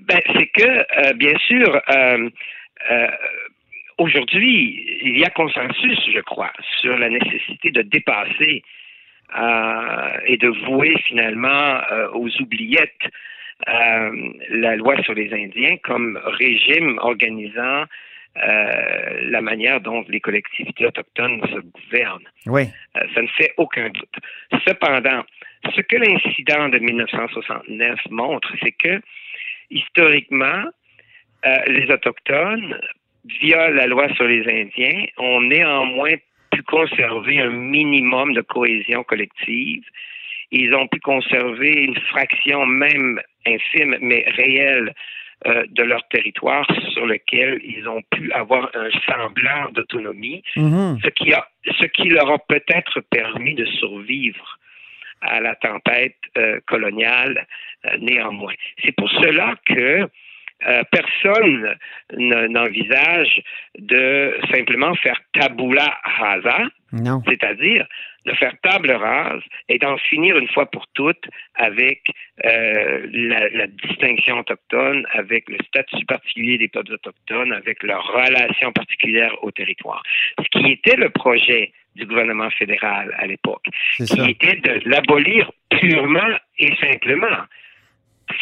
Ben, 0.00 0.20
c'est 0.34 0.48
que, 0.48 0.66
euh, 0.66 1.12
bien 1.12 1.38
sûr, 1.46 1.80
aujourd'hui, 3.98 5.00
il 5.04 5.16
y 5.16 5.24
a 5.24 5.30
consensus, 5.30 5.98
je 6.12 6.20
crois, 6.20 6.52
sur 6.80 6.98
la 6.98 7.08
nécessité 7.08 7.70
de 7.70 7.82
dépasser 7.82 8.64
et 10.26 10.36
de 10.38 10.48
vouer 10.66 10.96
finalement 11.06 11.80
aux 12.14 12.30
oubliettes 12.40 13.12
la 13.66 14.76
loi 14.76 15.02
sur 15.02 15.14
les 15.14 15.32
Indiens 15.32 15.76
comme 15.82 16.18
régime 16.24 16.98
organisant 17.02 17.84
euh, 18.36 19.20
la 19.30 19.40
manière 19.40 19.80
dont 19.80 20.04
les 20.08 20.20
collectivités 20.20 20.86
autochtones 20.86 21.40
se 21.48 21.58
gouvernent. 21.58 22.28
Oui. 22.46 22.68
Euh, 22.96 23.00
ça 23.14 23.22
ne 23.22 23.26
fait 23.28 23.52
aucun 23.56 23.88
doute. 23.88 24.14
Cependant, 24.66 25.24
ce 25.74 25.80
que 25.80 25.96
l'incident 25.96 26.68
de 26.68 26.78
1969 26.78 27.98
montre, 28.10 28.52
c'est 28.62 28.72
que 28.72 29.00
historiquement, 29.70 30.64
euh, 31.46 31.56
les 31.66 31.90
Autochtones, 31.90 32.78
via 33.40 33.70
la 33.70 33.86
loi 33.86 34.08
sur 34.14 34.24
les 34.24 34.46
Indiens, 34.46 35.06
ont 35.16 35.40
néanmoins 35.40 36.14
pu 36.52 36.62
conserver 36.62 37.40
un 37.40 37.50
minimum 37.50 38.34
de 38.34 38.42
cohésion 38.42 39.02
collective. 39.02 39.82
Ils 40.52 40.74
ont 40.74 40.86
pu 40.86 41.00
conserver 41.00 41.72
une 41.72 41.98
fraction 42.02 42.66
même 42.66 43.20
infime, 43.46 43.96
mais 44.00 44.24
réelle, 44.36 44.92
euh, 45.46 45.64
de 45.70 45.84
leur 45.84 46.06
territoire 46.08 46.66
sur 46.92 47.06
lequel 47.06 47.60
ils 47.62 47.88
ont 47.88 48.02
pu 48.10 48.32
avoir 48.32 48.70
un 48.74 48.90
semblant 49.06 49.70
d'autonomie 49.70 50.42
Mhm. 50.56 50.98
ce 51.02 51.08
qui, 51.10 51.32
a, 51.32 51.46
ce 51.80 51.84
qui 51.86 52.08
leur 52.08 52.28
a 52.30 52.38
peut-être 52.40 53.00
permis 53.10 53.54
de 53.54 53.64
survivre 53.66 54.58
à 55.20 55.40
la 55.40 55.54
tempête 55.54 56.16
euh, 56.36 56.58
coloniale 56.66 57.46
euh, 57.86 57.96
néanmoins. 58.00 58.54
C'est 58.84 58.92
pour 58.96 59.08
cela 59.10 59.54
que 59.66 60.08
personne 60.90 61.76
ne- 62.16 62.48
n'envisage 62.48 63.40
de 63.78 64.36
simplement 64.52 64.92
faire 64.96 65.20
tabula 65.32 65.96
rasa, 66.02 66.58
c'est-à-dire 67.28 67.86
de 68.28 68.34
faire 68.34 68.54
table 68.62 68.90
rase 68.90 69.42
et 69.68 69.78
d'en 69.78 69.96
finir 69.96 70.36
une 70.36 70.48
fois 70.48 70.66
pour 70.66 70.86
toutes 70.94 71.26
avec 71.54 72.02
euh, 72.44 73.06
la, 73.12 73.48
la 73.50 73.66
distinction 73.66 74.38
autochtone, 74.38 75.06
avec 75.12 75.48
le 75.48 75.58
statut 75.66 76.04
particulier 76.04 76.58
des 76.58 76.68
peuples 76.68 76.92
autochtones, 76.92 77.52
avec 77.52 77.82
leur 77.82 78.04
relation 78.06 78.72
particulière 78.72 79.32
au 79.42 79.50
territoire. 79.50 80.02
Ce 80.38 80.48
qui 80.58 80.72
était 80.72 80.96
le 80.96 81.10
projet 81.10 81.72
du 81.96 82.06
gouvernement 82.06 82.50
fédéral 82.50 83.14
à 83.18 83.26
l'époque, 83.26 83.66
qui 83.96 84.06
ça. 84.06 84.28
était 84.28 84.56
de 84.56 84.88
l'abolir 84.88 85.50
purement 85.70 86.36
et 86.58 86.74
simplement 86.76 87.38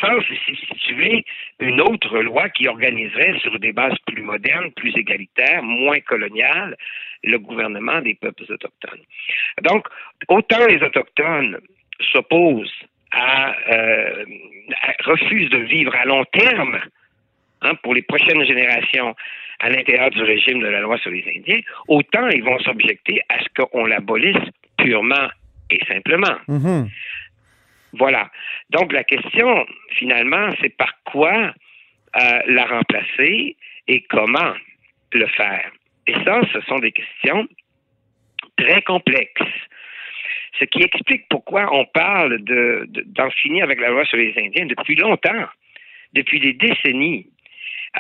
sans 0.01 0.21
se 0.21 0.35
substituer 0.35 1.25
une 1.61 1.81
autre 1.81 2.19
loi 2.21 2.49
qui 2.51 2.69
organiserait 2.69 3.39
sur 3.41 3.59
des 3.59 3.73
bases 3.73 3.99
plus 4.07 4.23
modernes, 4.23 4.71
plus 4.73 4.97
égalitaires, 4.97 5.63
moins 5.63 6.01
coloniales, 6.01 6.77
le 7.25 7.39
gouvernement 7.39 8.01
des 8.01 8.15
peuples 8.15 8.45
autochtones. 8.49 9.03
Donc, 9.63 9.87
autant 10.29 10.67
les 10.67 10.83
Autochtones 10.83 11.59
s'opposent 12.13 12.73
à, 13.13 13.55
euh, 13.73 14.25
refusent 15.05 15.51
de 15.51 15.59
vivre 15.59 15.95
à 15.95 16.05
long 16.05 16.25
terme 16.27 16.79
hein, 17.63 17.75
pour 17.83 17.95
les 17.95 18.03
prochaines 18.03 18.45
générations 18.45 19.15
à 19.61 19.71
l'intérieur 19.71 20.11
du 20.11 20.23
régime 20.23 20.61
de 20.61 20.67
la 20.67 20.81
loi 20.81 20.99
sur 20.99 21.11
les 21.11 21.25
Indiens, 21.35 21.61
autant 21.89 22.29
ils 22.29 22.45
vont 22.45 22.59
s'objecter 22.59 23.21
à 23.29 23.39
ce 23.39 23.49
qu'on 23.63 23.87
l'abolisse 23.87 24.37
purement 24.77 25.29
et 25.71 25.81
simplement. 25.87 26.37
Mhm. 26.49 26.89
Voilà. 27.93 28.31
Donc 28.71 28.93
la 28.93 29.05
question, 29.05 29.67
finalement, 29.91 30.51
c'est 30.61 30.77
par 30.77 30.93
quoi 31.05 31.53
euh, 32.17 32.41
la 32.47 32.67
remplacer 32.67 33.57
et 33.89 34.03
comment 34.03 34.55
le 35.13 35.27
faire? 35.29 35.71
Et 36.07 36.15
ça, 36.25 36.41
ce 36.53 36.61
sont 36.63 36.79
des 36.79 36.93
questions 36.93 37.47
très 38.57 38.83
complexes. 38.83 39.43
Ce 40.59 40.65
qui 40.65 40.83
explique 40.83 41.29
pourquoi 41.29 41.69
on 41.75 41.85
parle 41.87 42.39
de- 42.43 42.85
de- 42.89 43.03
d'en 43.07 43.31
finir 43.31 43.65
avec 43.65 43.81
la 43.81 43.91
loi 43.91 44.05
sur 44.07 44.17
les 44.17 44.33
Indiens 44.39 44.67
depuis 44.67 44.95
longtemps, 44.97 45.47
depuis 46.15 46.41
des 46.41 46.55
décennies, 46.55 47.27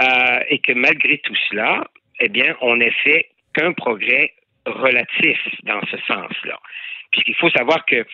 euh, 0.03 0.40
et 0.49 0.59
que 0.61 0.72
malgré 0.72 1.18
tout 1.18 1.35
cela, 1.51 1.85
eh 2.20 2.29
bien, 2.29 2.57
on 2.61 2.77
n'a 2.77 2.90
fait 2.90 3.29
qu'un 3.55 3.72
progrès 3.72 4.33
relatif 4.64 5.38
dans 5.64 5.81
ce 5.90 5.96
sens-là. 6.07 6.59
Puisqu'il 7.11 7.35
faut 7.37 7.51
savoir 7.51 7.85
que 7.87 8.05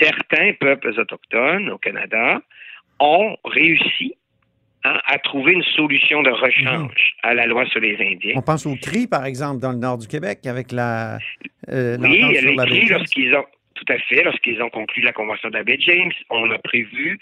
certains 0.00 0.52
peuples 0.54 0.98
autochtones 0.98 1.70
au 1.70 1.78
Canada 1.78 2.40
ont 3.00 3.36
réussi 3.44 4.14
hein, 4.84 5.00
à 5.06 5.18
trouver 5.18 5.52
une 5.52 5.62
solution 5.62 6.22
de 6.22 6.30
rechange 6.30 7.14
à 7.22 7.34
la 7.34 7.46
loi 7.46 7.66
sur 7.66 7.80
les 7.80 7.96
Indiens. 8.00 8.34
On 8.36 8.42
pense 8.42 8.66
au 8.66 8.74
CRI, 8.76 9.06
par 9.06 9.24
exemple, 9.26 9.60
dans 9.60 9.72
le 9.72 9.78
nord 9.78 9.98
du 9.98 10.08
Québec, 10.08 10.46
avec 10.46 10.72
la. 10.72 11.18
euh, 11.68 11.96
Oui, 12.00 12.18
sur 12.36 12.48
a 12.60 12.64
la 12.64 12.66
James. 12.66 12.88
lorsqu'ils 12.90 13.34
ont 13.34 13.44
tout 13.74 13.92
à 13.92 13.98
fait, 13.98 14.22
lorsqu'ils 14.24 14.60
ont 14.62 14.70
conclu 14.70 15.02
la 15.02 15.12
convention 15.12 15.50
d'Abbé 15.50 15.76
James, 15.80 16.12
on 16.30 16.50
a 16.50 16.58
prévu 16.58 17.18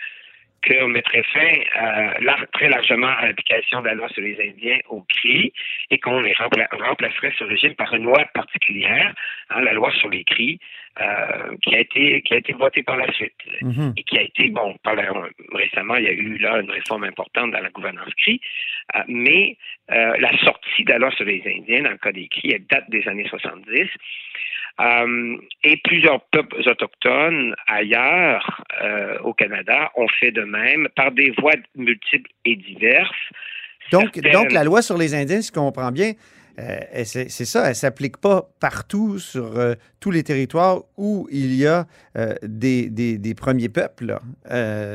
qu'on 0.67 0.89
mettrait 0.89 1.23
fin 1.33 2.41
très 2.53 2.69
largement 2.69 3.09
à 3.09 3.27
l'application 3.27 3.83
de 3.83 3.87
la 3.87 3.95
loi 3.95 4.09
sur 4.09 4.23
les 4.23 4.37
Indiens 4.41 4.79
au 4.89 5.03
CRI 5.03 5.53
et 5.91 5.99
qu'on 5.99 6.21
les 6.21 6.35
remplacerait 6.35 7.33
ce 7.39 7.45
régime 7.45 7.75
par 7.75 7.95
une 7.95 8.05
loi 8.05 8.25
particulière, 8.35 9.15
hein, 9.57 9.63
la 9.63 9.73
loi 9.73 9.91
sur 9.93 10.09
les 10.11 10.25
cris, 10.25 10.59
euh, 11.01 11.57
qui 11.63 11.75
a 11.75 11.81
été 11.81 12.23
qui 12.23 12.35
a 12.35 12.39
été 12.39 12.53
votée 12.53 12.83
par 12.83 12.97
la 12.97 13.11
suite 13.13 13.35
Mhm. 13.63 13.93
et 13.97 14.03
qui 14.03 14.19
a 14.19 14.23
été 14.23 14.49
bon 14.49 14.75
par 14.83 14.95
la- 14.95 15.13
récemment 15.53 15.97
il 15.97 16.05
y 16.05 16.09
a 16.09 16.13
eu 16.13 16.39
là 16.39 16.61
une 16.61 16.71
réforme 16.71 17.05
importante 17.05 17.51
dans 17.53 17.61
la 17.61 17.71
gouvernance 17.71 18.13
CRI, 18.17 18.41
euh, 18.97 19.01
mais 19.09 19.57
euh, 19.91 20.17
la 20.19 20.37
sortie 20.39 20.85
de 20.85 20.91
la 20.93 20.99
loi 20.99 21.11
sur 21.13 21.25
les 21.25 21.43
Indiens 21.47 21.83
dans 21.83 21.91
le 21.91 21.99
cas 21.99 22.13
des 22.13 22.29
elle 22.45 22.67
date 22.67 22.89
des 22.91 23.07
années 23.09 23.29
70. 23.29 23.89
Euh, 24.79 25.37
et 25.65 25.79
plusieurs 25.85 26.21
peuples 26.27 26.57
autochtones 26.69 27.55
ailleurs 27.67 28.63
au 29.25 29.33
Canada 29.33 29.91
ont 29.97 30.09
fait 30.09 30.31
de 30.33 30.43
même 30.43 30.89
par 30.95 31.13
des 31.13 31.31
voies 31.39 31.55
multiples 31.77 32.31
et 32.45 32.57
diverses. 32.57 33.11
Donc, 33.91 34.11
Certaines- 34.15 34.33
donc, 34.33 34.53
la 34.53 34.65
loi 34.65 34.83
sur 34.83 34.99
les 34.99 35.15
Indiens, 35.15 35.41
si 35.41 35.49
je 35.49 35.53
comprends 35.53 35.91
bien, 35.93 36.13
euh, 36.59 36.79
c'est 37.05 37.29
ça, 37.29 37.63
elle 37.65 37.69
ne 37.71 37.75
s'applique 37.75 38.17
pas 38.19 38.49
partout 38.61 39.19
sur 39.19 39.59
euh, 39.59 39.75
tous 40.01 40.11
les 40.11 40.23
territoires 40.23 40.83
où 40.97 41.29
il 41.31 41.55
y 41.55 41.67
a 41.67 41.87
euh, 42.17 42.35
des, 42.43 42.89
des- 42.89 43.19
des 43.19 43.35
premiers 43.35 43.69
peuples. 43.69 44.17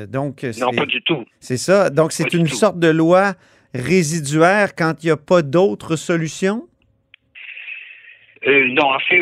donc, 0.09 0.43
Non, 0.59 0.71
pas 0.73 0.85
du 0.85 1.01
tout. 1.03 1.23
c'est 1.39 1.57
ça. 1.57 1.89
Donc, 1.89 2.11
c'est 2.11 2.33
une 2.33 2.47
sorte 2.47 2.79
de 2.79 2.89
loi 2.89 3.33
résiduaire 3.73 4.75
quand 4.75 4.95
il 5.03 5.07
n'y 5.07 5.11
a 5.11 5.17
pas 5.17 5.41
d'autres 5.41 5.95
solutions? 5.95 6.67
Non, 8.45 8.85
en 8.85 8.99
fait, 8.99 9.21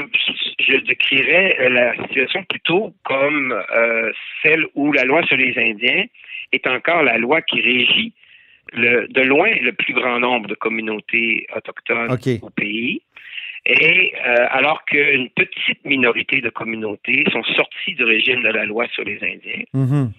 je 0.59 0.77
décrirais 0.85 1.69
la 1.69 1.93
situation 2.07 2.41
plutôt 2.45 2.93
comme 3.03 3.53
celle 4.41 4.65
où 4.75 4.93
la 4.93 5.03
loi 5.03 5.23
sur 5.23 5.35
les 5.35 5.53
Indiens 5.57 6.05
est 6.53 6.65
encore 6.67 7.03
la 7.03 7.17
loi 7.17 7.41
qui 7.41 7.59
régit 7.61 8.13
le, 8.73 9.07
de 9.07 9.21
loin 9.21 9.49
le 9.61 9.73
plus 9.73 9.93
grand 9.93 10.19
nombre 10.19 10.47
de 10.47 10.55
communautés 10.55 11.47
autochtones 11.55 12.11
au 12.41 12.49
pays. 12.49 13.01
Et 13.65 14.13
euh, 14.25 14.45
alors 14.51 14.85
qu'une 14.85 15.29
petite 15.35 15.83
minorité 15.85 16.39
de 16.41 16.49
communautés 16.49 17.25
sont 17.31 17.43
sorties 17.43 17.93
du 17.95 18.03
régime 18.03 18.41
de 18.41 18.49
la 18.49 18.65
loi 18.65 18.87
sur 18.93 19.03
les 19.03 19.17
Indiens, 19.21 19.63
Mhm. 19.73 20.11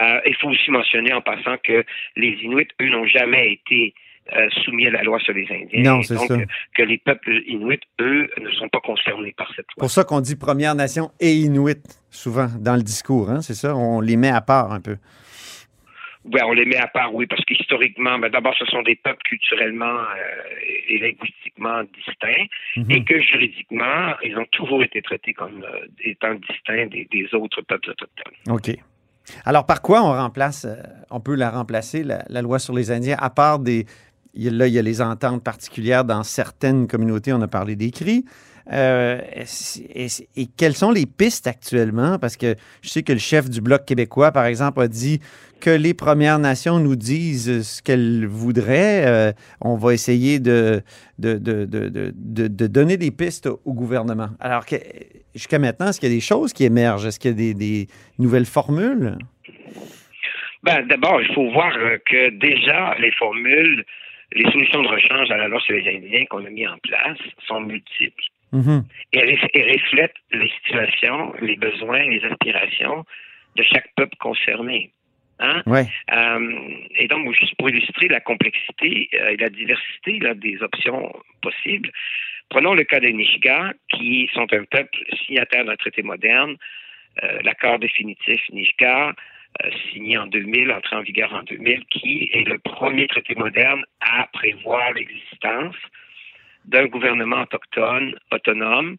euh, 0.00 0.20
il 0.26 0.34
faut 0.36 0.48
aussi 0.48 0.70
mentionner 0.70 1.12
en 1.12 1.20
passant 1.20 1.56
que 1.62 1.84
les 2.16 2.30
Inuits, 2.42 2.68
eux, 2.80 2.88
n'ont 2.88 3.06
jamais 3.06 3.52
été 3.52 3.94
euh, 4.36 4.48
soumis 4.64 4.86
à 4.86 4.90
la 4.90 5.02
loi 5.02 5.18
sur 5.20 5.32
les 5.34 5.46
Indiens. 5.50 5.82
Non, 5.96 6.02
c'est 6.02 6.16
ça. 6.16 6.36
que 6.74 6.82
les 6.82 6.98
peuples 6.98 7.40
Inuits, 7.46 7.80
eux, 8.00 8.28
ne 8.40 8.50
sont 8.52 8.68
pas 8.68 8.80
concernés 8.80 9.32
par 9.36 9.48
cette 9.56 9.66
loi. 9.76 9.80
pour 9.80 9.90
ça 9.90 10.04
qu'on 10.04 10.20
dit 10.20 10.36
Première 10.36 10.74
Nation 10.74 11.10
et 11.20 11.32
Inuit, 11.32 11.80
souvent, 12.10 12.48
dans 12.58 12.74
le 12.76 12.82
discours. 12.82 13.30
Hein, 13.30 13.40
c'est 13.42 13.54
ça? 13.54 13.74
On 13.76 14.00
les 14.00 14.16
met 14.16 14.28
à 14.30 14.40
part 14.42 14.72
un 14.72 14.80
peu. 14.80 14.96
On 16.44 16.52
les 16.52 16.64
met 16.66 16.76
à 16.76 16.86
part, 16.88 17.14
oui, 17.14 17.26
parce 17.26 17.44
qu'historiquement, 17.44 18.18
ben, 18.18 18.28
d'abord, 18.30 18.54
ce 18.58 18.64
sont 18.66 18.82
des 18.82 18.96
peuples 18.96 19.22
culturellement 19.24 19.84
euh, 19.84 20.88
et 20.88 20.98
linguistiquement 20.98 21.82
distincts, 21.96 22.46
Mhm. 22.76 22.90
et 22.90 23.04
que 23.04 23.20
juridiquement, 23.20 24.14
ils 24.24 24.36
ont 24.36 24.46
toujours 24.52 24.82
été 24.82 25.00
traités 25.02 25.32
comme 25.32 25.62
euh, 25.64 25.86
étant 26.04 26.34
distincts 26.34 26.86
des, 26.86 27.08
des 27.10 27.34
autres 27.34 27.62
peuples 27.62 27.90
autochtones. 27.90 28.34
OK. 28.50 28.70
Alors, 29.44 29.66
par 29.66 29.82
quoi 29.82 30.02
on 30.02 30.12
remplace, 30.12 30.64
euh, 30.64 30.76
on 31.10 31.20
peut 31.20 31.34
la 31.34 31.50
remplacer, 31.50 32.02
la, 32.02 32.24
la 32.28 32.42
loi 32.42 32.58
sur 32.58 32.74
les 32.74 32.90
Indiens, 32.90 33.16
à 33.18 33.30
part 33.30 33.58
des. 33.58 33.84
Là, 34.34 34.66
il 34.68 34.74
y 34.74 34.78
a 34.78 34.82
les 34.82 35.02
ententes 35.02 35.42
particulières 35.42 36.04
dans 36.04 36.22
certaines 36.22 36.86
communautés, 36.86 37.32
on 37.32 37.40
a 37.42 37.48
parlé 37.48 37.74
des 37.76 37.90
cris. 37.90 38.24
Euh, 38.72 39.20
et, 39.94 40.46
quelles 40.56 40.74
sont 40.74 40.90
les 40.90 41.06
pistes 41.06 41.46
actuellement? 41.46 42.18
Parce 42.18 42.36
que 42.36 42.54
je 42.82 42.88
sais 42.88 43.02
que 43.02 43.12
le 43.12 43.18
chef 43.18 43.48
du 43.48 43.60
Bloc 43.60 43.84
québécois, 43.86 44.30
par 44.30 44.44
exemple, 44.44 44.80
a 44.82 44.88
dit 44.88 45.20
que 45.60 45.70
les 45.70 45.94
Premières 45.94 46.38
Nations 46.38 46.78
nous 46.78 46.94
disent 46.96 47.62
ce 47.62 47.82
qu'elles 47.82 48.26
voudraient. 48.26 49.06
Euh, 49.06 49.32
on 49.60 49.76
va 49.76 49.94
essayer 49.94 50.38
de, 50.38 50.82
de, 51.18 51.38
de, 51.38 51.64
de, 51.64 52.12
de- 52.14 52.66
donner 52.66 52.96
des 52.96 53.10
pistes 53.10 53.46
au 53.46 53.72
gouvernement. 53.72 54.28
Alors, 54.38 54.66
que- 54.66 54.76
jusqu'à 55.34 55.58
maintenant, 55.58 55.88
est-ce 55.88 55.98
qu'il 55.98 56.10
y 56.10 56.12
a 56.12 56.14
des 56.14 56.20
choses 56.20 56.52
qui 56.52 56.64
émergent? 56.64 57.06
Est-ce 57.06 57.18
qu'il 57.18 57.30
y 57.30 57.34
a 57.34 57.36
des, 57.36 57.54
des 57.54 57.86
nouvelles 58.18 58.46
formules? 58.46 59.16
Ben, 60.62 60.86
d'abord, 60.86 61.22
il 61.22 61.32
faut 61.34 61.50
voir 61.52 61.72
euh, 61.76 61.98
que 62.04 62.30
déjà, 62.30 62.94
les 62.98 63.12
formules, 63.12 63.84
les 64.32 64.50
solutions 64.50 64.82
de 64.82 64.88
rechange 64.88 65.30
à 65.30 65.36
la 65.38 65.48
loi 65.48 65.60
sur 65.60 65.74
les 65.74 65.88
Indiens 65.96 66.24
qu'on 66.28 66.44
a 66.44 66.50
mis 66.50 66.66
en 66.66 66.76
place 66.82 67.18
sont 67.46 67.60
multiples. 67.60 68.24
Mhm. 68.52 68.84
et, 69.12 69.18
ref- 69.18 69.50
et 69.54 69.72
reflète 69.72 70.14
les 70.32 70.50
situations, 70.62 71.34
les 71.40 71.56
besoins, 71.56 72.02
les 72.04 72.24
aspirations 72.24 73.04
de 73.56 73.62
chaque 73.62 73.92
peuple 73.96 74.16
concerné. 74.18 74.92
Hein? 75.40 75.62
Ouais. 75.66 75.86
Euh, 76.12 76.58
et 76.96 77.06
donc, 77.08 77.32
juste 77.34 77.54
pour 77.56 77.68
illustrer 77.70 78.08
la 78.08 78.20
complexité 78.20 79.08
euh, 79.14 79.30
et 79.30 79.36
la 79.36 79.48
diversité 79.48 80.18
là, 80.18 80.34
des 80.34 80.60
options 80.62 81.12
possibles, 81.42 81.90
prenons 82.48 82.74
le 82.74 82.84
cas 82.84 83.00
des 83.00 83.12
Nishiga, 83.12 83.72
qui 83.90 84.28
sont 84.32 84.52
un 84.52 84.64
peuple 84.64 84.98
signataire 85.26 85.64
d'un 85.64 85.76
traité 85.76 86.02
moderne, 86.02 86.56
euh, 87.22 87.40
l'accord 87.42 87.78
définitif 87.78 88.40
Nishiga, 88.50 89.14
signé 89.92 90.18
en 90.18 90.26
2000, 90.26 90.70
entré 90.70 90.96
en 90.96 91.02
vigueur 91.02 91.32
en 91.32 91.42
2000, 91.42 91.84
qui 91.86 92.30
est 92.32 92.46
le 92.46 92.58
premier 92.58 93.06
traité 93.08 93.34
moderne 93.34 93.82
à 94.00 94.28
prévoir 94.32 94.92
l'existence 94.92 95.74
d'un 96.64 96.86
gouvernement 96.86 97.42
autochtone, 97.42 98.14
autonome, 98.32 98.96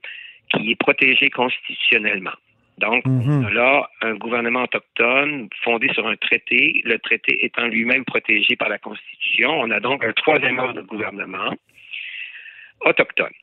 qui 0.52 0.72
est 0.72 0.76
protégé 0.76 1.30
constitutionnellement. 1.30 2.34
Donc, 2.80 3.06
Mhm. 3.06 3.44
on 3.44 3.46
a 3.46 3.52
là 3.52 3.90
un 4.02 4.16
gouvernement 4.16 4.64
autochtone 4.64 5.50
fondé 5.64 5.90
sur 5.94 6.08
un 6.08 6.16
traité, 6.16 6.82
le 6.86 6.98
traité 6.98 7.46
étant 7.46 7.68
lui-même 7.68 8.06
protégé 8.06 8.56
par 8.56 8.70
la 8.70 8.78
Constitution. 8.78 9.52
On 9.60 9.70
a 9.70 9.80
donc 9.80 10.04
un 10.04 10.14
troisième 10.14 10.58
ordre 10.60 10.76
de 10.76 10.82
gouvernement 10.82 11.54
autochtone. 12.86 13.34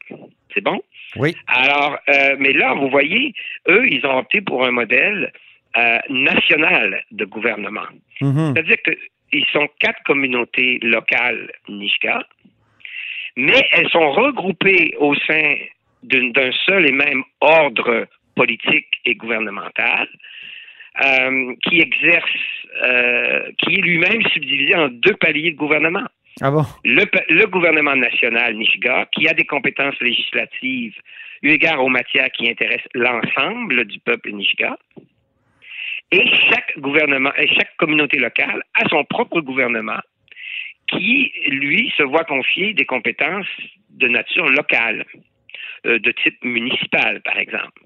C'est 0.54 0.62
bon? 0.62 0.80
Oui. 1.16 1.34
Alors, 1.48 1.98
euh, 2.08 2.36
mais 2.38 2.52
là, 2.52 2.72
vous 2.74 2.88
voyez, 2.88 3.34
eux, 3.68 3.86
ils 3.88 4.04
ont 4.06 4.18
opté 4.18 4.40
pour 4.40 4.64
un 4.64 4.70
modèle 4.70 5.32
euh, 5.76 5.98
national 6.08 7.04
de 7.10 7.24
gouvernement. 7.26 7.86
Mhm. 8.22 8.54
C'est-à-dire 8.54 8.78
qu'ils 8.82 9.44
sont 9.52 9.68
quatre 9.78 10.02
communautés 10.04 10.78
locales 10.82 11.52
Nishka, 11.68 12.26
mais 13.36 13.66
elles 13.72 13.88
sont 13.90 14.10
regroupées 14.12 14.94
au 14.98 15.14
sein 15.14 15.54
d'un 16.02 16.50
seul 16.64 16.88
et 16.88 16.92
même 16.92 17.22
ordre 17.40 18.06
politique 18.34 18.88
et 19.04 19.14
gouvernemental 19.14 20.08
euh, 21.04 21.54
qui 21.64 21.80
exerce, 21.80 22.30
euh, 22.82 23.50
qui 23.58 23.74
est 23.74 23.82
lui-même 23.82 24.22
subdivisé 24.32 24.74
en 24.74 24.88
deux 24.88 25.14
paliers 25.14 25.50
de 25.50 25.56
gouvernement. 25.56 26.06
Ah 26.40 26.50
bon? 26.50 26.64
Le 26.84 27.46
gouvernement 27.46 27.96
national 27.96 28.54
Nishiga, 28.54 29.06
qui 29.12 29.28
a 29.28 29.34
des 29.34 29.44
compétences 29.44 29.98
législatives 30.00 30.94
eu 31.42 31.50
égard 31.50 31.82
aux 31.82 31.88
matières 31.88 32.30
qui 32.30 32.48
intéressent 32.48 32.88
l'ensemble 32.94 33.84
du 33.84 33.98
peuple 34.00 34.32
Nishiga, 34.32 34.78
et 36.12 36.26
chaque 36.48 36.78
gouvernement, 36.78 37.32
et 37.36 37.48
chaque 37.48 37.76
communauté 37.76 38.18
locale 38.18 38.62
a 38.74 38.88
son 38.88 39.04
propre 39.04 39.40
gouvernement 39.40 40.00
qui, 40.88 41.32
lui, 41.48 41.92
se 41.96 42.02
voit 42.02 42.24
confier 42.24 42.74
des 42.74 42.84
compétences 42.84 43.46
de 43.90 44.08
nature 44.08 44.46
locale, 44.48 45.04
euh, 45.86 45.98
de 45.98 46.12
type 46.22 46.42
municipal, 46.44 47.20
par 47.22 47.38
exemple. 47.38 47.80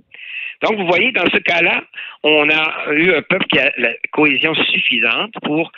Donc, 0.63 0.77
vous 0.79 0.87
voyez, 0.87 1.11
dans 1.13 1.25
ce 1.33 1.39
cas-là, 1.39 1.83
on 2.23 2.49
a 2.51 2.93
eu 2.93 3.13
un 3.15 3.23
peuple 3.23 3.47
qui 3.47 3.59
a 3.59 3.73
la 3.79 3.91
cohésion 4.13 4.55
suffisante 4.55 5.33
pour 5.43 5.73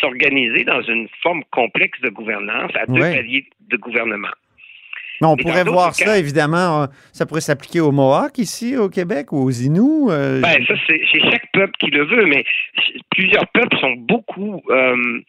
s'organiser 0.00 0.64
dans 0.64 0.82
une 0.82 1.08
forme 1.22 1.42
complexe 1.50 2.00
de 2.00 2.08
gouvernance 2.10 2.70
à 2.74 2.86
deux 2.86 3.00
paliers 3.00 3.46
de 3.68 3.76
gouvernement. 3.76 4.28
Mais 5.20 5.28
on 5.28 5.36
pourrait 5.36 5.64
voir 5.64 5.94
cas- 5.94 6.04
ça, 6.06 6.18
évidemment. 6.18 6.82
euh, 6.82 6.86
Ça 7.12 7.26
pourrait 7.26 7.40
s'appliquer 7.42 7.80
aux 7.80 7.92
Mohawks 7.92 8.38
ici, 8.38 8.76
au 8.76 8.88
Québec, 8.88 9.32
ou 9.32 9.44
aux 9.44 9.50
Inuits. 9.50 10.10
euh, 10.10 10.40
Ben, 10.40 10.64
ça, 10.66 10.74
c'est 10.88 11.00
c'est 11.12 11.20
chaque 11.30 11.50
peuple 11.52 11.72
qui 11.78 11.90
le 11.90 12.04
veut, 12.04 12.26
mais 12.26 12.44
plusieurs 13.10 13.46
peuples 13.48 13.76
sont 13.78 13.92
beaucoup 13.96 14.62
euh, 14.70 15.20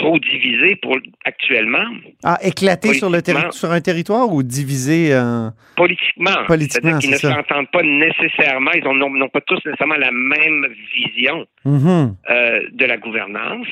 trop 0.00 0.18
divisés 0.18 0.76
pour 0.82 0.96
actuellement, 1.24 1.84
ah, 2.24 2.38
éclatés 2.42 2.94
sur, 2.94 3.10
le 3.10 3.20
sur 3.52 3.70
un 3.70 3.80
territoire 3.80 4.32
ou 4.32 4.42
divisés 4.42 5.14
en. 5.14 5.52
politiquement. 5.76 6.44
Politiquement, 6.46 6.98
C'est-à-dire 7.00 7.18
qu'ils 7.18 7.28
ne 7.28 7.34
s'entendent 7.36 7.70
pas 7.70 7.82
nécessairement, 7.82 8.72
ils 8.72 8.86
ont- 8.86 8.94
n'ont 8.94 9.10
n'ont 9.20 9.28
pas 9.28 9.42
tous 9.42 9.60
nécessairement 9.66 9.96
la 10.08 10.10
même 10.10 10.66
vision 10.94 11.46
Mhm. 11.64 12.16
euh, 12.30 12.60
de 12.72 12.84
la 12.86 12.96
gouvernance, 12.96 13.68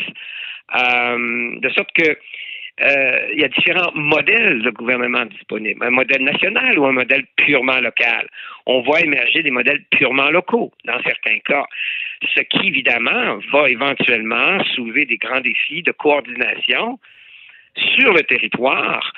Euh, 0.76 1.60
de 1.64 1.68
sorte 1.70 1.88
que 1.96 2.08
euh, 2.80 3.28
il 3.32 3.40
y 3.40 3.44
a 3.44 3.48
différents 3.48 3.90
modèles 3.94 4.62
de 4.62 4.70
gouvernement 4.70 5.24
disponibles. 5.26 5.84
Un 5.84 5.90
modèle 5.90 6.22
national 6.22 6.78
ou 6.78 6.86
un 6.86 6.92
modèle 6.92 7.24
purement 7.36 7.80
local. 7.80 8.28
On 8.66 8.82
voit 8.82 9.00
émerger 9.00 9.42
des 9.42 9.50
modèles 9.50 9.82
purement 9.90 10.30
locaux 10.30 10.72
dans 10.84 11.02
certains 11.02 11.38
cas, 11.40 11.64
ce 12.34 12.40
qui 12.42 12.68
évidemment 12.68 13.38
va 13.52 13.68
éventuellement 13.70 14.62
soulever 14.74 15.06
des 15.06 15.16
grands 15.16 15.40
défis 15.40 15.82
de 15.82 15.92
coordination 15.92 16.98
sur 17.96 18.12
le 18.12 18.22
territoire 18.22 19.12